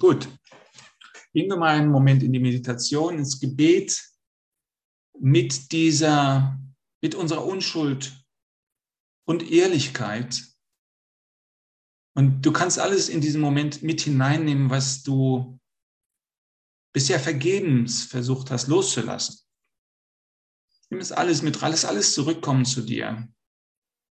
Gut, 0.00 0.26
gehen 1.32 1.48
wir 1.48 1.56
mal 1.56 1.78
einen 1.78 1.92
Moment 1.92 2.24
in 2.24 2.32
die 2.32 2.40
Meditation, 2.40 3.16
ins 3.16 3.38
Gebet 3.38 3.96
mit 5.20 5.70
dieser, 5.70 6.58
mit 7.00 7.14
unserer 7.14 7.44
Unschuld 7.44 8.12
und 9.24 9.48
Ehrlichkeit 9.48 10.49
und 12.14 12.42
du 12.42 12.52
kannst 12.52 12.78
alles 12.78 13.08
in 13.08 13.20
diesem 13.20 13.40
Moment 13.40 13.82
mit 13.82 14.00
hineinnehmen, 14.00 14.70
was 14.70 15.02
du 15.02 15.58
bisher 16.92 17.20
vergebens 17.20 18.02
versucht 18.04 18.50
hast 18.50 18.68
loszulassen. 18.68 19.38
Nimm 20.90 21.00
es 21.00 21.12
alles 21.12 21.42
mit, 21.42 21.62
alles, 21.62 21.84
alles 21.84 22.14
zurückkommen 22.14 22.64
zu 22.64 22.82
dir. 22.82 23.28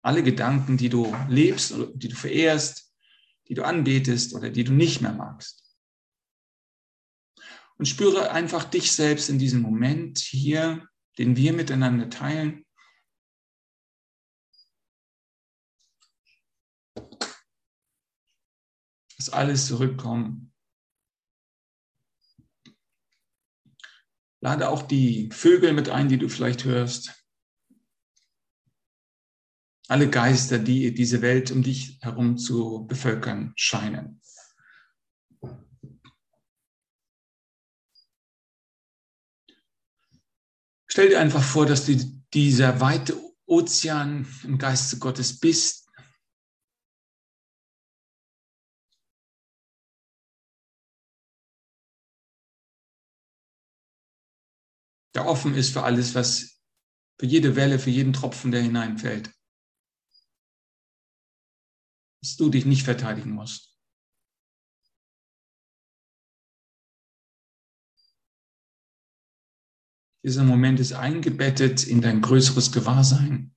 Alle 0.02 0.22
Gedanken, 0.22 0.76
die 0.76 0.88
du 0.88 1.12
lebst, 1.28 1.74
die 1.94 2.08
du 2.08 2.14
verehrst, 2.14 2.94
die 3.48 3.54
du 3.54 3.64
anbetest 3.64 4.34
oder 4.34 4.50
die 4.50 4.62
du 4.62 4.72
nicht 4.72 5.00
mehr 5.00 5.12
magst. 5.12 5.64
Und 7.78 7.86
spüre 7.86 8.30
einfach 8.30 8.64
dich 8.64 8.92
selbst 8.92 9.28
in 9.28 9.38
diesem 9.38 9.60
Moment 9.60 10.18
hier, 10.18 10.88
den 11.18 11.36
wir 11.36 11.52
miteinander 11.52 12.10
teilen. 12.10 12.64
Alles 19.32 19.66
zurückkommt. 19.66 20.50
Lade 24.40 24.68
auch 24.68 24.82
die 24.82 25.30
Vögel 25.32 25.72
mit 25.72 25.88
ein, 25.88 26.08
die 26.08 26.18
du 26.18 26.28
vielleicht 26.28 26.64
hörst. 26.64 27.14
Alle 29.88 30.10
Geister, 30.10 30.58
die 30.58 30.94
diese 30.94 31.22
Welt 31.22 31.50
um 31.50 31.62
dich 31.62 31.98
herum 32.02 32.36
zu 32.36 32.86
bevölkern 32.86 33.52
scheinen. 33.56 34.20
Stell 40.86 41.10
dir 41.10 41.20
einfach 41.20 41.42
vor, 41.42 41.66
dass 41.66 41.86
du 41.86 41.96
dieser 42.34 42.80
weite 42.80 43.16
Ozean 43.46 44.26
im 44.44 44.58
Geiste 44.58 44.98
Gottes 44.98 45.38
bist, 45.38 45.87
der 55.18 55.26
offen 55.26 55.56
ist 55.56 55.72
für 55.72 55.82
alles, 55.82 56.14
was, 56.14 56.62
für 57.18 57.26
jede 57.26 57.56
Welle, 57.56 57.80
für 57.80 57.90
jeden 57.90 58.12
Tropfen, 58.12 58.52
der 58.52 58.62
hineinfällt. 58.62 59.34
Dass 62.22 62.36
du 62.36 62.50
dich 62.50 62.64
nicht 62.64 62.84
verteidigen 62.84 63.32
musst. 63.32 63.76
Dieser 70.24 70.44
Moment 70.44 70.78
ist 70.78 70.92
eingebettet 70.92 71.84
in 71.84 72.00
dein 72.00 72.20
größeres 72.22 72.70
Gewahrsein. 72.70 73.56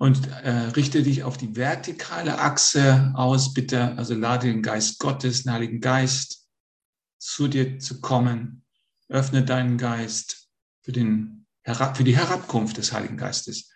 Und 0.00 0.28
äh, 0.28 0.50
richte 0.50 1.02
dich 1.02 1.24
auf 1.24 1.36
die 1.36 1.56
vertikale 1.56 2.38
Achse 2.38 3.12
aus, 3.14 3.52
bitte, 3.52 3.98
also 3.98 4.14
lade 4.14 4.46
den 4.46 4.62
Geist 4.62 4.98
Gottes, 4.98 5.42
den 5.42 5.52
Heiligen 5.52 5.80
Geist, 5.82 6.48
zu 7.18 7.48
dir 7.48 7.78
zu 7.78 8.00
kommen. 8.00 8.64
Öffne 9.10 9.44
deinen 9.44 9.76
Geist 9.76 10.48
für, 10.80 10.92
den, 10.92 11.46
für 11.66 12.04
die 12.04 12.16
Herabkunft 12.16 12.78
des 12.78 12.94
Heiligen 12.94 13.18
Geistes. 13.18 13.70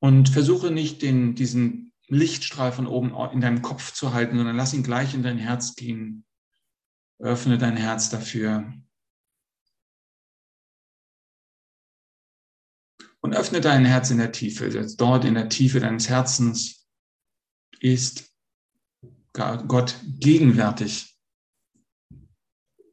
Und 0.00 0.28
versuche 0.28 0.72
nicht, 0.72 1.02
den, 1.02 1.36
diesen 1.36 1.92
Lichtstrahl 2.08 2.72
von 2.72 2.88
oben 2.88 3.14
in 3.32 3.40
deinem 3.40 3.62
Kopf 3.62 3.92
zu 3.92 4.12
halten, 4.12 4.36
sondern 4.36 4.56
lass 4.56 4.74
ihn 4.74 4.82
gleich 4.82 5.14
in 5.14 5.22
dein 5.22 5.38
Herz 5.38 5.76
gehen. 5.76 6.24
Öffne 7.20 7.58
dein 7.58 7.76
Herz 7.76 8.10
dafür. 8.10 8.74
Und 13.22 13.34
öffne 13.34 13.60
dein 13.60 13.84
Herz 13.84 14.10
in 14.10 14.18
der 14.18 14.32
Tiefe. 14.32 14.68
Dort 14.96 15.24
in 15.24 15.34
der 15.34 15.48
Tiefe 15.48 15.80
deines 15.80 16.08
Herzens 16.08 16.86
ist 17.80 18.30
Gott 19.32 19.96
gegenwärtig. 20.18 21.08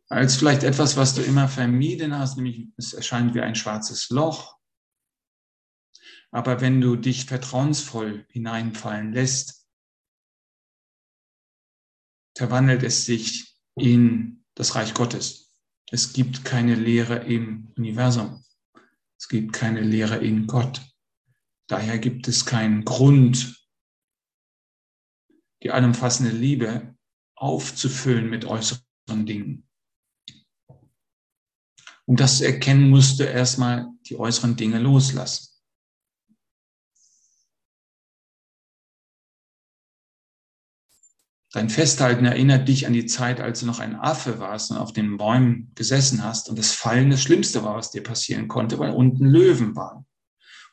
Als 0.08 0.38
vielleicht 0.38 0.64
etwas, 0.64 0.98
was 0.98 1.14
du 1.14 1.22
immer 1.22 1.48
vermieden 1.48 2.18
hast, 2.18 2.38
nämlich 2.38 2.70
es 2.78 2.94
erscheint 2.94 3.34
wie 3.36 3.42
ein 3.42 3.56
schwarzes 3.56 4.10
Loch. 4.10 4.58
Aber 6.32 6.62
wenn 6.62 6.80
du 6.80 6.96
dich 6.96 7.26
vertrauensvoll 7.26 8.26
hineinfallen 8.30 9.14
lässt, 9.14 9.68
verwandelt 12.38 12.84
es 12.84 13.06
sich 13.06 13.58
in 13.76 14.46
das 14.56 14.76
Reich 14.76 14.94
Gottes. 14.94 15.56
Es 15.92 16.14
gibt 16.14 16.46
keine 16.46 16.76
Leere 16.76 17.18
im 17.26 17.74
Universum. 17.78 18.44
Es 19.20 19.28
gibt 19.28 19.52
keine 19.54 19.82
Lehre 19.82 20.18
in 20.18 20.48
Gott. 20.48 20.82
Daher 21.68 22.00
gibt 22.00 22.28
es 22.28 22.46
keinen 22.46 22.86
Grund, 22.86 23.68
die 25.62 25.72
allumfassende 25.72 26.32
Liebe 26.32 26.96
aufzufüllen 27.36 28.30
mit 28.30 28.46
äußeren 28.46 29.26
Dingen. 29.26 29.68
Um 32.06 32.16
das 32.16 32.40
zu 32.40 32.46
erkennen, 32.46 32.90
musst 32.90 33.20
du 33.20 33.24
erstmal 33.24 33.92
die 34.08 34.18
äußeren 34.18 34.56
Dinge 34.56 34.80
loslassen. 34.80 35.59
Dein 41.52 41.70
Festhalten 41.72 42.26
erinnert 42.26 42.68
dich 42.68 42.86
an 42.86 42.94
die 42.94 43.08
Zeit, 43.08 43.42
als 43.42 43.62
du 43.62 43.66
noch 43.66 43.80
ein 43.80 43.96
Affe 43.96 44.38
warst 44.38 44.70
und 44.70 44.78
auf 44.78 44.94
den 44.94 45.18
Bäumen 45.18 45.72
gesessen 45.74 46.24
hast 46.24 46.48
und 46.48 46.60
das 46.60 46.74
Fallen 46.74 47.10
das 47.10 47.24
Schlimmste 47.24 47.64
war, 47.64 47.76
was 47.76 47.90
dir 47.90 48.04
passieren 48.04 48.48
konnte, 48.48 48.78
weil 48.78 48.92
unten 48.92 49.26
Löwen 49.26 49.76
waren 49.76 50.06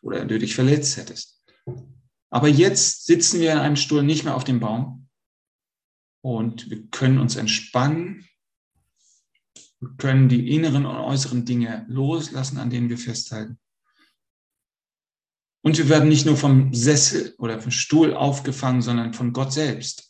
oder 0.03 0.27
du 0.27 0.39
dich 0.39 0.55
verletzt 0.55 0.99
hättest. 0.99 1.43
Aber 2.29 2.49
jetzt 2.49 3.07
sitzen 3.07 3.41
wir 3.41 3.53
in 3.53 3.59
einem 3.59 3.77
Stuhl 3.77 4.03
nicht 4.03 4.25
mehr 4.25 4.37
auf 4.37 4.45
dem 4.45 4.61
Baum 4.61 5.09
und 6.21 6.69
wir 6.69 6.87
können 6.89 7.19
uns 7.21 7.37
entspannen. 7.37 8.29
Wir 9.81 9.97
können 9.97 10.29
die 10.29 10.55
inneren 10.55 10.85
und 10.85 10.97
äußeren 10.97 11.47
Dinge 11.47 11.87
loslassen, 11.89 12.59
an 12.59 12.69
denen 12.69 12.91
wir 12.91 12.99
festhalten. 12.99 13.59
Und 15.63 15.79
wir 15.79 15.89
werden 15.89 16.11
nicht 16.11 16.27
nur 16.27 16.37
vom 16.37 16.75
Sessel 16.75 17.35
oder 17.39 17.61
vom 17.61 17.73
Stuhl 17.73 18.13
aufgefangen, 18.13 18.83
sondern 18.83 19.15
von 19.15 19.33
Gott 19.33 19.55
selbst 19.55 20.06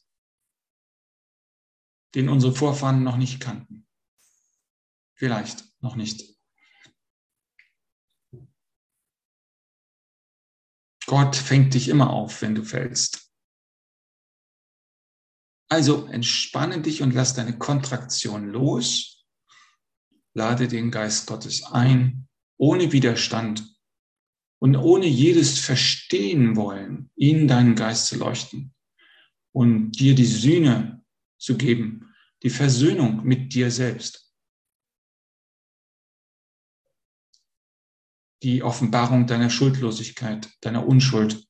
den 2.16 2.31
unsere 2.31 2.55
Vorfahren 2.55 3.05
noch 3.05 3.18
nicht 3.18 3.40
kannten. 3.40 3.87
Vielleicht 5.14 5.64
noch 5.81 5.96
nicht. 5.96 6.24
Gott 11.05 11.37
fängt 11.37 11.74
dich 11.74 11.88
immer 11.88 12.11
auf, 12.11 12.40
wenn 12.40 12.55
du 12.55 12.64
fällst. 12.64 13.31
Also 15.68 16.07
entspanne 16.07 16.81
dich 16.81 17.02
und 17.02 17.12
lass 17.12 17.35
deine 17.35 17.59
Kontraktion 17.59 18.48
los. 18.48 19.26
Lade 20.33 20.68
den 20.68 20.90
Geist 20.90 21.26
Gottes 21.26 21.64
ein, 21.64 22.29
ohne 22.57 22.92
Widerstand 22.92 23.76
und 24.59 24.74
ohne 24.76 25.07
jedes 25.07 25.59
Verstehen 25.59 26.57
wollen, 26.57 27.11
in 27.14 27.46
deinen 27.46 27.74
Geist 27.74 28.07
zu 28.07 28.16
leuchten 28.16 28.74
und 29.52 29.92
dir 29.92 30.14
die 30.14 30.26
Sühne 30.26 31.05
zu 31.38 31.57
geben, 31.57 32.05
die 32.42 32.51
Versöhnung 32.51 33.25
mit 33.25 33.55
dir 33.55 33.70
selbst. 33.70 34.33
Die 38.42 38.62
Offenbarung 38.62 39.27
deiner 39.27 39.51
Schuldlosigkeit, 39.51 40.51
deiner 40.61 40.87
Unschuld 40.87 41.46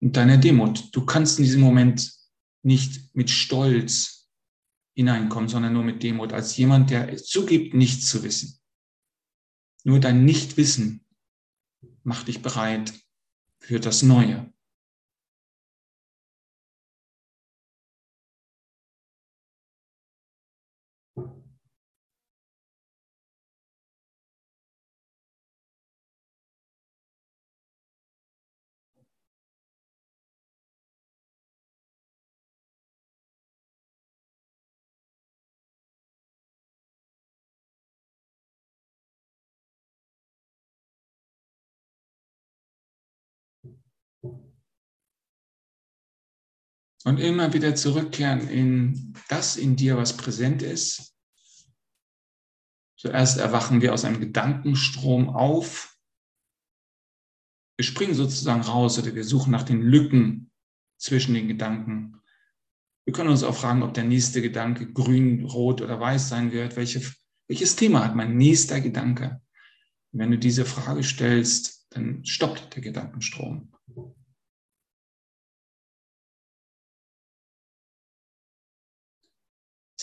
und 0.00 0.16
deiner 0.16 0.36
Demut. 0.36 0.94
Du 0.94 1.04
kannst 1.06 1.38
in 1.38 1.44
diesem 1.44 1.62
Moment 1.62 2.12
nicht 2.62 3.14
mit 3.14 3.30
Stolz 3.30 4.30
hineinkommen, 4.94 5.48
sondern 5.48 5.72
nur 5.72 5.82
mit 5.82 6.02
Demut, 6.02 6.32
als 6.32 6.56
jemand, 6.56 6.90
der 6.90 7.16
zugibt, 7.16 7.74
nichts 7.74 8.06
zu 8.06 8.22
wissen. 8.22 8.60
Nur 9.82 10.00
dein 10.00 10.24
Nichtwissen 10.24 11.04
macht 12.04 12.28
dich 12.28 12.42
bereit 12.42 12.92
für 13.58 13.80
das 13.80 14.02
Neue. 14.02 14.53
Und 47.04 47.18
immer 47.20 47.52
wieder 47.52 47.74
zurückkehren 47.74 48.48
in 48.48 49.14
das 49.28 49.56
in 49.56 49.76
dir, 49.76 49.96
was 49.98 50.16
präsent 50.16 50.62
ist. 50.62 51.14
Zuerst 52.96 53.38
erwachen 53.38 53.82
wir 53.82 53.92
aus 53.92 54.06
einem 54.06 54.20
Gedankenstrom 54.20 55.28
auf. 55.28 55.98
Wir 57.76 57.84
springen 57.84 58.14
sozusagen 58.14 58.62
raus 58.62 58.98
oder 58.98 59.14
wir 59.14 59.24
suchen 59.24 59.50
nach 59.50 59.64
den 59.64 59.82
Lücken 59.82 60.50
zwischen 60.98 61.34
den 61.34 61.46
Gedanken. 61.46 62.22
Wir 63.04 63.12
können 63.12 63.28
uns 63.28 63.42
auch 63.42 63.56
fragen, 63.56 63.82
ob 63.82 63.92
der 63.92 64.04
nächste 64.04 64.40
Gedanke 64.40 64.90
grün, 64.90 65.44
rot 65.44 65.82
oder 65.82 66.00
weiß 66.00 66.30
sein 66.30 66.52
wird. 66.52 66.76
Welche, 66.76 67.02
welches 67.48 67.76
Thema 67.76 68.02
hat 68.02 68.16
mein 68.16 68.38
nächster 68.38 68.80
Gedanke? 68.80 69.42
Wenn 70.12 70.30
du 70.30 70.38
diese 70.38 70.64
Frage 70.64 71.02
stellst, 71.02 71.86
dann 71.90 72.24
stoppt 72.24 72.74
der 72.76 72.82
Gedankenstrom. 72.82 73.73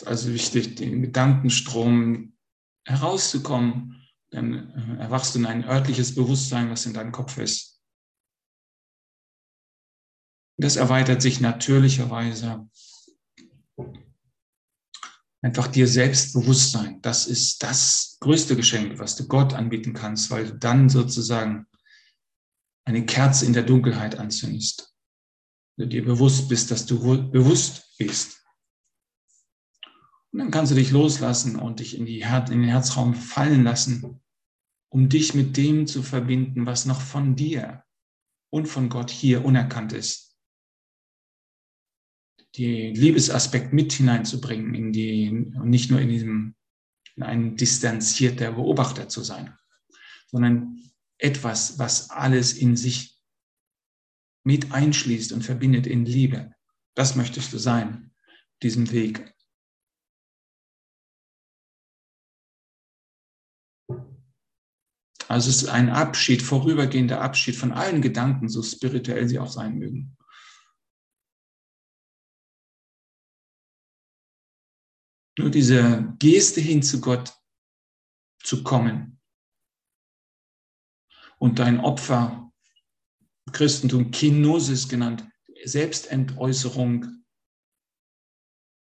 Also 0.07 0.33
wichtig, 0.33 0.75
den 0.75 1.01
Gedankenstrom 1.01 2.33
herauszukommen. 2.85 4.07
Dann 4.31 4.69
äh, 4.71 5.01
erwachst 5.01 5.35
du 5.35 5.39
in 5.39 5.45
ein 5.45 5.63
örtliches 5.65 6.15
Bewusstsein, 6.15 6.69
was 6.69 6.85
in 6.85 6.93
deinem 6.93 7.11
Kopf 7.11 7.37
ist. 7.37 7.81
Das 10.57 10.75
erweitert 10.75 11.21
sich 11.21 11.41
natürlicherweise. 11.41 12.69
Einfach 15.43 15.67
dir 15.67 15.87
Selbstbewusstsein. 15.87 17.01
Das 17.01 17.25
ist 17.25 17.63
das 17.63 18.17
größte 18.19 18.55
Geschenk, 18.55 18.99
was 18.99 19.15
du 19.15 19.27
Gott 19.27 19.53
anbieten 19.53 19.93
kannst, 19.93 20.29
weil 20.29 20.45
du 20.45 20.57
dann 20.57 20.87
sozusagen 20.87 21.65
eine 22.85 23.05
Kerze 23.05 23.45
in 23.45 23.53
der 23.53 23.63
Dunkelheit 23.63 24.15
anzündest. 24.19 24.93
Du 25.77 25.87
dir 25.87 26.05
bewusst 26.05 26.47
bist, 26.47 26.69
dass 26.69 26.85
du 26.85 26.99
bewusst 27.31 27.95
bist. 27.97 28.40
Und 30.31 30.39
dann 30.39 30.51
kannst 30.51 30.71
du 30.71 30.75
dich 30.75 30.91
loslassen 30.91 31.57
und 31.57 31.79
dich 31.79 31.97
in, 31.97 32.05
die 32.05 32.25
Her 32.25 32.45
in 32.49 32.61
den 32.61 32.69
Herzraum 32.69 33.15
fallen 33.15 33.63
lassen, 33.63 34.21
um 34.89 35.09
dich 35.09 35.33
mit 35.33 35.57
dem 35.57 35.87
zu 35.87 36.03
verbinden, 36.03 36.65
was 36.65 36.85
noch 36.85 37.01
von 37.01 37.35
dir 37.35 37.83
und 38.49 38.67
von 38.67 38.89
Gott 38.89 39.09
hier 39.09 39.43
unerkannt 39.43 39.93
ist. 39.93 40.37
Die 42.55 42.91
Liebesaspekt 42.91 43.71
mit 43.73 43.93
hineinzubringen 43.93 44.73
in 44.73 44.91
die, 44.91 45.29
und 45.29 45.69
nicht 45.69 45.89
nur 45.89 46.01
in 46.01 46.09
diesem, 46.09 46.55
in 47.15 47.23
einen 47.23 47.55
distanzierter 47.55 48.53
Beobachter 48.53 49.07
zu 49.07 49.23
sein, 49.23 49.57
sondern 50.27 50.77
etwas, 51.17 51.77
was 51.79 52.09
alles 52.09 52.53
in 52.53 52.75
sich 52.75 53.21
mit 54.43 54.71
einschließt 54.71 55.31
und 55.33 55.43
verbindet 55.43 55.87
in 55.87 56.05
Liebe. 56.05 56.53
Das 56.95 57.15
möchtest 57.15 57.53
du 57.53 57.57
sein, 57.57 58.11
diesem 58.63 58.91
Weg. 58.91 59.33
Also 65.31 65.49
es 65.49 65.63
ist 65.63 65.69
ein 65.69 65.89
Abschied, 65.89 66.41
vorübergehender 66.41 67.21
Abschied 67.21 67.55
von 67.55 67.71
allen 67.71 68.01
Gedanken, 68.01 68.49
so 68.49 68.61
spirituell 68.61 69.29
sie 69.29 69.39
auch 69.39 69.49
sein 69.49 69.77
mögen. 69.77 70.17
Nur 75.37 75.49
diese 75.49 76.13
Geste 76.19 76.59
hin 76.59 76.83
zu 76.83 76.99
Gott 76.99 77.33
zu 78.43 78.61
kommen 78.61 79.21
und 81.37 81.59
dein 81.59 81.79
Opfer, 81.79 82.51
Christentum 83.53 84.11
Kinosis 84.11 84.89
genannt, 84.89 85.25
Selbstentäußerung, 85.63 87.23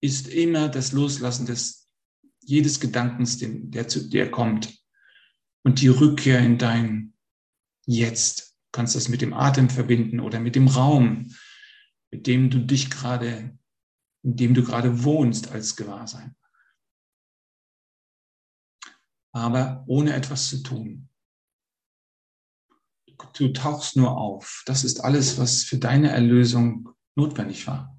ist 0.02 0.26
immer 0.26 0.68
das 0.68 0.90
Loslassen 0.90 1.46
des 1.46 1.88
jedes 2.40 2.80
Gedankens, 2.80 3.38
der 3.40 3.86
zu 3.86 4.08
dir 4.08 4.28
kommt 4.28 4.81
und 5.64 5.80
die 5.80 5.88
Rückkehr 5.88 6.40
in 6.40 6.58
dein 6.58 7.14
Jetzt. 7.84 8.56
Du 8.66 8.78
kannst 8.78 8.94
das 8.94 9.08
mit 9.08 9.20
dem 9.20 9.34
Atem 9.34 9.68
verbinden 9.68 10.20
oder 10.20 10.40
mit 10.40 10.54
dem 10.54 10.68
Raum, 10.68 11.34
mit 12.10 12.26
dem 12.26 12.50
du 12.50 12.58
dich 12.60 12.90
gerade, 12.90 13.58
in 14.22 14.36
dem 14.36 14.54
du 14.54 14.64
gerade 14.64 15.04
wohnst 15.04 15.50
als 15.50 15.76
Gewahrsein. 15.76 16.36
Aber 19.34 19.84
ohne 19.86 20.14
etwas 20.14 20.48
zu 20.48 20.62
tun. 20.62 21.08
Du 23.34 23.48
tauchst 23.48 23.96
nur 23.96 24.16
auf. 24.16 24.62
Das 24.66 24.84
ist 24.84 25.00
alles, 25.00 25.38
was 25.38 25.62
für 25.62 25.78
deine 25.78 26.10
Erlösung 26.10 26.90
notwendig 27.14 27.66
war. 27.66 27.98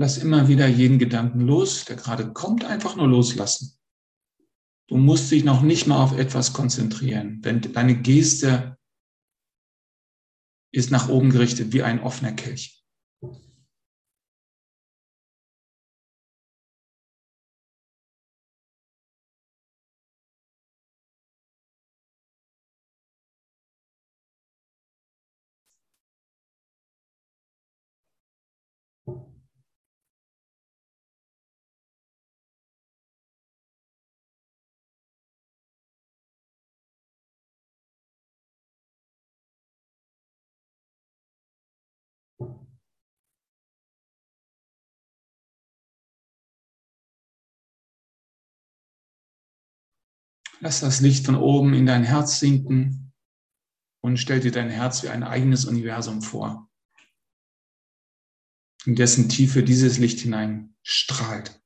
Lass 0.00 0.16
immer 0.16 0.46
wieder 0.46 0.68
jeden 0.68 1.00
Gedanken 1.00 1.40
los, 1.40 1.84
der 1.84 1.96
gerade 1.96 2.32
kommt, 2.32 2.64
einfach 2.64 2.94
nur 2.94 3.08
loslassen. 3.08 3.76
Du 4.86 4.96
musst 4.96 5.28
dich 5.32 5.42
noch 5.42 5.60
nicht 5.60 5.88
mal 5.88 6.00
auf 6.00 6.16
etwas 6.16 6.52
konzentrieren. 6.52 7.40
Wenn 7.42 7.60
deine 7.60 8.00
Geste 8.00 8.78
ist 10.72 10.92
nach 10.92 11.08
oben 11.08 11.30
gerichtet 11.30 11.72
wie 11.72 11.82
ein 11.82 12.00
offener 12.00 12.32
Kelch. 12.32 12.77
Lass 50.60 50.80
das 50.80 51.00
Licht 51.00 51.26
von 51.26 51.36
oben 51.36 51.72
in 51.72 51.86
dein 51.86 52.02
Herz 52.02 52.40
sinken 52.40 53.12
und 54.00 54.16
stell 54.16 54.40
dir 54.40 54.50
dein 54.50 54.70
Herz 54.70 55.02
wie 55.02 55.08
ein 55.08 55.22
eigenes 55.22 55.64
Universum 55.64 56.20
vor, 56.20 56.68
in 58.84 58.96
dessen 58.96 59.28
Tiefe 59.28 59.62
dieses 59.62 59.98
Licht 59.98 60.20
hinein 60.20 60.74
strahlt. 60.82 61.62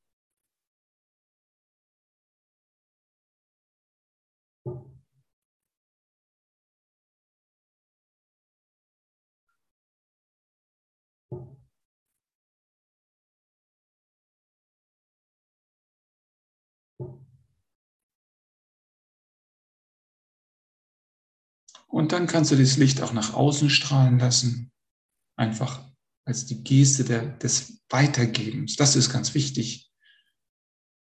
Und 21.92 22.12
dann 22.12 22.26
kannst 22.26 22.50
du 22.50 22.56
das 22.56 22.78
Licht 22.78 23.02
auch 23.02 23.12
nach 23.12 23.34
außen 23.34 23.68
strahlen 23.68 24.18
lassen. 24.18 24.72
Einfach 25.36 25.86
als 26.24 26.46
die 26.46 26.64
Geste 26.64 27.04
der, 27.04 27.36
des 27.36 27.82
Weitergebens. 27.90 28.76
Das 28.76 28.96
ist 28.96 29.12
ganz 29.12 29.34
wichtig, 29.34 29.92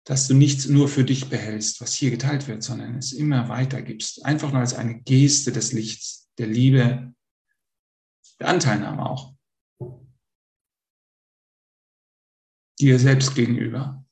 dass 0.05 0.29
du 0.29 0.35
nichts 0.35 0.67
nur 0.67 0.89
für 0.89 1.05
dich 1.05 1.31
behältst, 1.31 1.81
was 1.81 1.95
hier 1.95 2.11
geteilt 2.11 2.47
wird, 2.47 2.63
sondern 2.63 2.95
es 2.97 3.13
immer 3.13 3.49
weitergibst. 3.49 4.25
Einfach 4.27 4.53
nur 4.53 4.61
als 4.61 4.75
eine 4.75 5.01
Geste 5.01 5.51
des 5.51 5.73
Lichts, 5.73 6.31
der 6.37 6.47
Liebe, 6.47 7.15
der 8.39 8.49
Anteilnahme 8.49 9.09
auch. 9.09 9.35
Dir 12.79 12.99
selbst 12.99 13.35
gegenüber. 13.35 14.06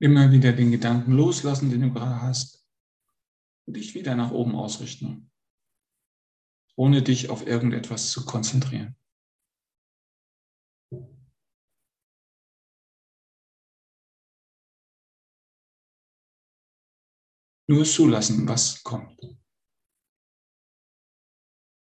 Immer 0.00 0.30
wieder 0.30 0.52
den 0.52 0.70
Gedanken 0.70 1.12
loslassen, 1.12 1.70
den 1.70 1.80
du 1.80 1.92
gerade 1.92 2.22
hast, 2.22 2.64
und 3.66 3.74
dich 3.74 3.94
wieder 3.94 4.14
nach 4.14 4.30
oben 4.30 4.54
ausrichten, 4.54 5.30
ohne 6.76 7.02
dich 7.02 7.30
auf 7.30 7.46
irgendetwas 7.46 8.10
zu 8.10 8.24
konzentrieren. 8.24 8.96
Nur 17.70 17.84
zulassen, 17.84 18.48
was 18.48 18.82
kommt. 18.82 19.20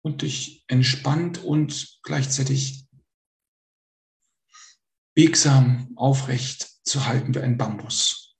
Und 0.03 0.23
dich 0.23 0.65
entspannt 0.69 1.45
und 1.45 1.99
gleichzeitig 2.03 2.89
biegsam 5.15 5.93
aufrecht 5.97 6.78
zu 6.89 7.07
halten 7.07 7.35
wie 7.35 7.41
ein 7.41 7.59
Bambus. 7.59 8.37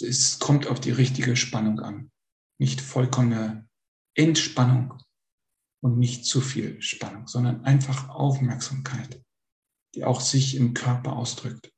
Es 0.00 0.38
kommt 0.38 0.66
auf 0.66 0.80
die 0.80 0.92
richtige 0.92 1.36
Spannung 1.36 1.80
an. 1.80 2.10
Nicht 2.58 2.80
vollkommene 2.80 3.68
Entspannung 4.14 5.02
und 5.82 5.98
nicht 5.98 6.24
zu 6.24 6.40
viel 6.40 6.80
Spannung, 6.80 7.26
sondern 7.26 7.64
einfach 7.64 8.08
Aufmerksamkeit, 8.08 9.22
die 9.94 10.04
auch 10.04 10.20
sich 10.20 10.54
im 10.56 10.74
Körper 10.74 11.16
ausdrückt. 11.16 11.72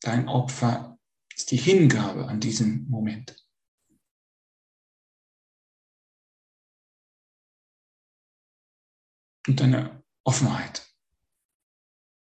Dein 0.00 0.28
Opfer 0.28 0.98
ist 1.34 1.50
die 1.50 1.56
Hingabe 1.56 2.26
an 2.26 2.40
diesen 2.40 2.88
Moment. 2.88 3.41
Und 9.46 9.60
deine 9.60 10.02
Offenheit 10.24 10.86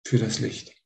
für 0.06 0.18
das 0.18 0.38
Licht. 0.38 0.81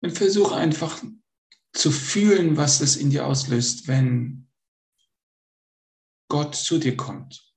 Und 0.00 0.16
versuch 0.16 0.52
einfach 0.52 1.02
zu 1.72 1.90
fühlen, 1.90 2.56
was 2.56 2.80
es 2.80 2.96
in 2.96 3.10
dir 3.10 3.26
auslöst, 3.26 3.88
wenn 3.88 4.48
Gott 6.28 6.54
zu 6.54 6.78
dir 6.78 6.96
kommt. 6.96 7.52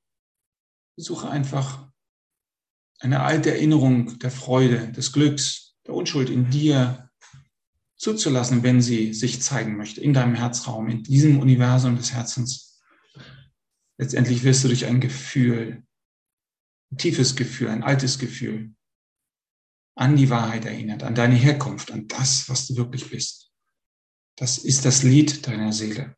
Suche 0.98 1.30
einfach 1.30 1.92
eine 3.00 3.22
alte 3.22 3.52
Erinnerung 3.52 4.20
der 4.20 4.32
Freude, 4.32 4.92
des 4.92 5.12
Glücks, 5.12 5.76
der 5.86 5.96
Unschuld 5.96 6.30
in 6.30 6.50
dir 6.50 7.10
zuzulassen, 7.98 8.64
wenn 8.64 8.82
sie 8.82 9.14
sich 9.14 9.42
zeigen 9.42 9.78
möchte, 9.78 10.02
in 10.02 10.14
deinem 10.14 10.36
Herzraum, 10.36 10.88
in 10.88 11.04
diesem 11.04 11.40
Universum 11.40 11.98
des 11.98 12.14
Herzens. 12.14 12.82
Letztendlich 13.98 14.44
wirst 14.44 14.64
du 14.64 14.68
durch 14.68 14.86
ein 14.86 15.00
Gefühl, 15.00 15.84
ein 16.92 16.98
tiefes 16.98 17.36
Gefühl, 17.36 17.70
ein 17.70 17.84
altes 17.84 18.20
Gefühl, 18.20 18.74
an 19.96 20.16
die 20.16 20.30
Wahrheit 20.30 20.66
erinnert, 20.66 21.04
an 21.04 21.16
deine 21.16 21.36
Herkunft, 21.36 21.92
an 21.92 22.08
das, 22.08 22.50
was 22.50 22.68
du 22.68 22.76
wirklich 22.76 23.10
bist. 23.10 23.52
Das 24.38 24.58
ist 24.58 24.86
das 24.86 25.04
Lied 25.04 25.46
deiner 25.48 25.74
Seele. 25.74 26.16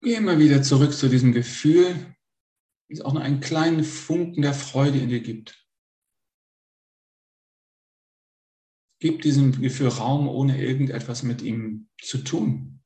Immer 0.00 0.38
wieder 0.38 0.62
zurück 0.62 0.92
zu 0.92 1.08
diesem 1.08 1.32
Gefühl, 1.32 2.14
es 2.88 3.00
auch 3.00 3.12
nur 3.12 3.22
einen 3.22 3.40
kleinen 3.40 3.84
Funken 3.84 4.42
der 4.42 4.54
Freude 4.54 4.98
in 4.98 5.08
dir 5.08 5.20
gibt. 5.20 5.66
Gib 8.98 9.22
diesem 9.22 9.62
Gefühl 9.62 9.88
Raum, 9.88 10.28
ohne 10.28 10.62
irgendetwas 10.62 11.22
mit 11.22 11.40
ihm 11.40 11.88
zu 12.02 12.18
tun. 12.18 12.79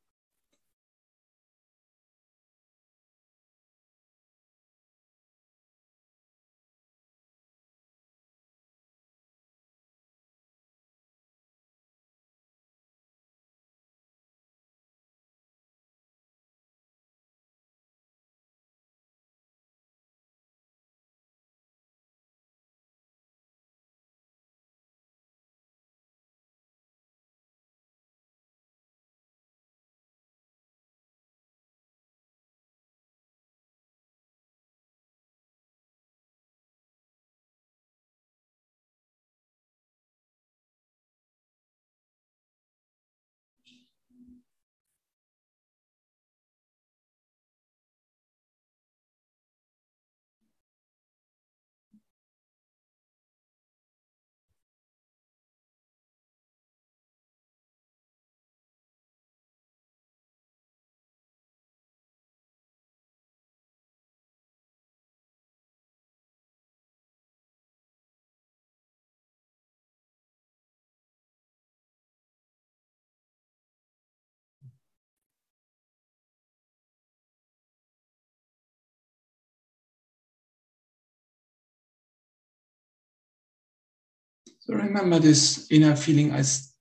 So 84.67 84.73
remember 84.73 85.21
this 85.21 85.67
inner 85.69 85.95
feeling 85.95 86.33
as 86.33 86.75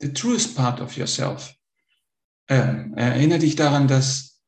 the 0.00 0.12
truest 0.12 0.56
part 0.56 0.80
of 0.80 0.96
yourself. 0.96 1.54
Äh, 2.48 2.90
erinnere 2.96 3.40
dich 3.40 3.54
daran, 3.54 3.86
dass 3.86 4.42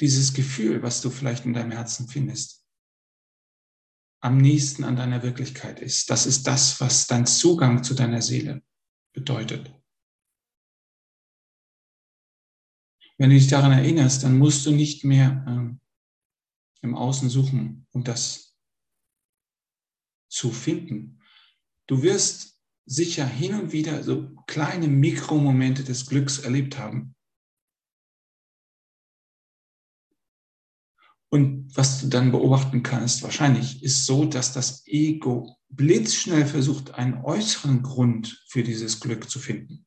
dieses 0.00 0.32
Gefühl, 0.32 0.82
was 0.82 1.00
du 1.00 1.10
vielleicht 1.10 1.44
in 1.44 1.52
deinem 1.52 1.70
Herzen 1.70 2.08
findest, 2.08 2.66
am 4.20 4.38
nächsten 4.38 4.82
an 4.82 4.96
deiner 4.96 5.22
Wirklichkeit 5.22 5.78
ist. 5.78 6.10
Das 6.10 6.26
ist 6.26 6.48
das, 6.48 6.80
was 6.80 7.06
dein 7.06 7.26
Zugang 7.26 7.84
zu 7.84 7.94
deiner 7.94 8.20
Seele 8.20 8.62
bedeutet. 9.12 9.72
Wenn 13.18 13.30
du 13.30 13.36
dich 13.36 13.46
daran 13.46 13.70
erinnerst, 13.70 14.24
dann 14.24 14.36
musst 14.36 14.66
du 14.66 14.72
nicht 14.72 15.04
mehr 15.04 15.44
ähm, 15.46 15.80
im 16.80 16.96
Außen 16.96 17.30
suchen, 17.30 17.86
um 17.92 18.02
das 18.02 18.51
zu 20.32 20.50
finden. 20.50 21.20
Du 21.86 22.02
wirst 22.02 22.58
sicher 22.86 23.26
hin 23.26 23.54
und 23.54 23.72
wieder 23.72 24.02
so 24.02 24.34
kleine 24.46 24.88
Mikromomente 24.88 25.84
des 25.84 26.06
Glücks 26.06 26.38
erlebt 26.38 26.78
haben. 26.78 27.14
Und 31.30 31.74
was 31.76 32.00
du 32.00 32.08
dann 32.08 32.30
beobachten 32.30 32.82
kannst, 32.82 33.22
wahrscheinlich, 33.22 33.82
ist 33.82 34.04
so, 34.04 34.26
dass 34.26 34.52
das 34.52 34.86
Ego 34.86 35.56
blitzschnell 35.70 36.44
versucht, 36.44 36.94
einen 36.94 37.24
äußeren 37.24 37.82
Grund 37.82 38.44
für 38.48 38.62
dieses 38.62 39.00
Glück 39.00 39.30
zu 39.30 39.38
finden 39.38 39.86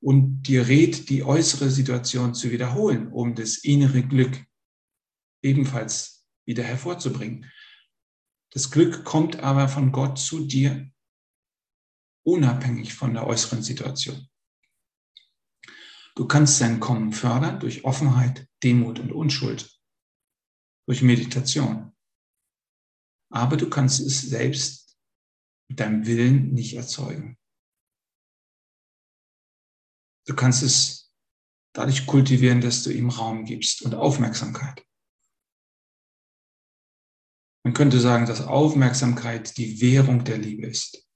und 0.00 0.42
dir 0.42 0.68
rät, 0.68 1.08
die 1.08 1.24
äußere 1.24 1.70
Situation 1.70 2.34
zu 2.34 2.50
wiederholen, 2.50 3.08
um 3.12 3.34
das 3.34 3.58
innere 3.58 4.02
Glück 4.02 4.42
ebenfalls 5.42 6.26
wieder 6.46 6.62
hervorzubringen. 6.62 7.50
Das 8.54 8.70
Glück 8.70 9.04
kommt 9.04 9.40
aber 9.40 9.68
von 9.68 9.90
Gott 9.90 10.16
zu 10.16 10.46
dir, 10.46 10.88
unabhängig 12.24 12.94
von 12.94 13.12
der 13.12 13.26
äußeren 13.26 13.62
Situation. 13.62 14.28
Du 16.14 16.28
kannst 16.28 16.58
sein 16.58 16.78
Kommen 16.78 17.12
fördern 17.12 17.58
durch 17.58 17.84
Offenheit, 17.84 18.48
Demut 18.62 19.00
und 19.00 19.10
Unschuld, 19.10 19.76
durch 20.86 21.02
Meditation. 21.02 21.92
Aber 23.32 23.56
du 23.56 23.68
kannst 23.68 23.98
es 23.98 24.22
selbst 24.22 24.96
mit 25.68 25.80
deinem 25.80 26.06
Willen 26.06 26.54
nicht 26.54 26.74
erzeugen. 26.74 27.36
Du 30.26 30.36
kannst 30.36 30.62
es 30.62 31.12
dadurch 31.72 32.06
kultivieren, 32.06 32.60
dass 32.60 32.84
du 32.84 32.90
ihm 32.90 33.10
Raum 33.10 33.44
gibst 33.44 33.82
und 33.82 33.94
Aufmerksamkeit. 33.94 34.86
Man 37.64 37.72
könnte 37.74 37.98
sagen, 37.98 38.26
dass 38.26 38.46
Aufmerksamkeit 38.46 39.56
die 39.56 39.80
Währung 39.80 40.24
der 40.24 40.38
Liebe 40.38 40.66
ist. 40.66 41.08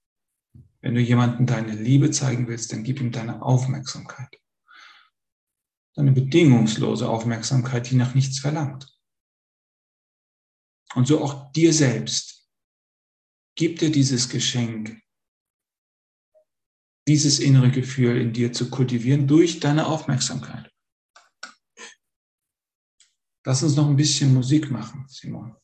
Wenn 0.81 0.95
du 0.95 1.01
jemandem 1.01 1.45
deine 1.45 1.75
Liebe 1.75 2.11
zeigen 2.11 2.47
willst, 2.47 2.71
dann 2.71 2.83
gib 2.83 2.99
ihm 2.99 3.11
deine 3.11 3.41
Aufmerksamkeit. 3.41 4.29
Deine 5.95 6.11
bedingungslose 6.11 7.07
Aufmerksamkeit, 7.07 7.89
die 7.89 7.95
nach 7.95 8.15
nichts 8.15 8.39
verlangt. 8.39 8.87
Und 10.95 11.07
so 11.07 11.23
auch 11.23 11.51
dir 11.51 11.73
selbst. 11.73 12.49
Gib 13.55 13.79
dir 13.79 13.91
dieses 13.91 14.29
Geschenk 14.29 15.01
dieses 17.09 17.39
innere 17.39 17.71
Gefühl 17.71 18.21
in 18.21 18.33
dir 18.33 18.53
zu 18.53 18.69
kultivieren 18.69 19.27
durch 19.27 19.59
deine 19.59 19.87
Aufmerksamkeit. 19.87 20.71
Lass 23.43 23.63
uns 23.63 23.75
noch 23.75 23.89
ein 23.89 23.95
bisschen 23.95 24.31
Musik 24.31 24.69
machen, 24.69 25.05
Simon. 25.07 25.55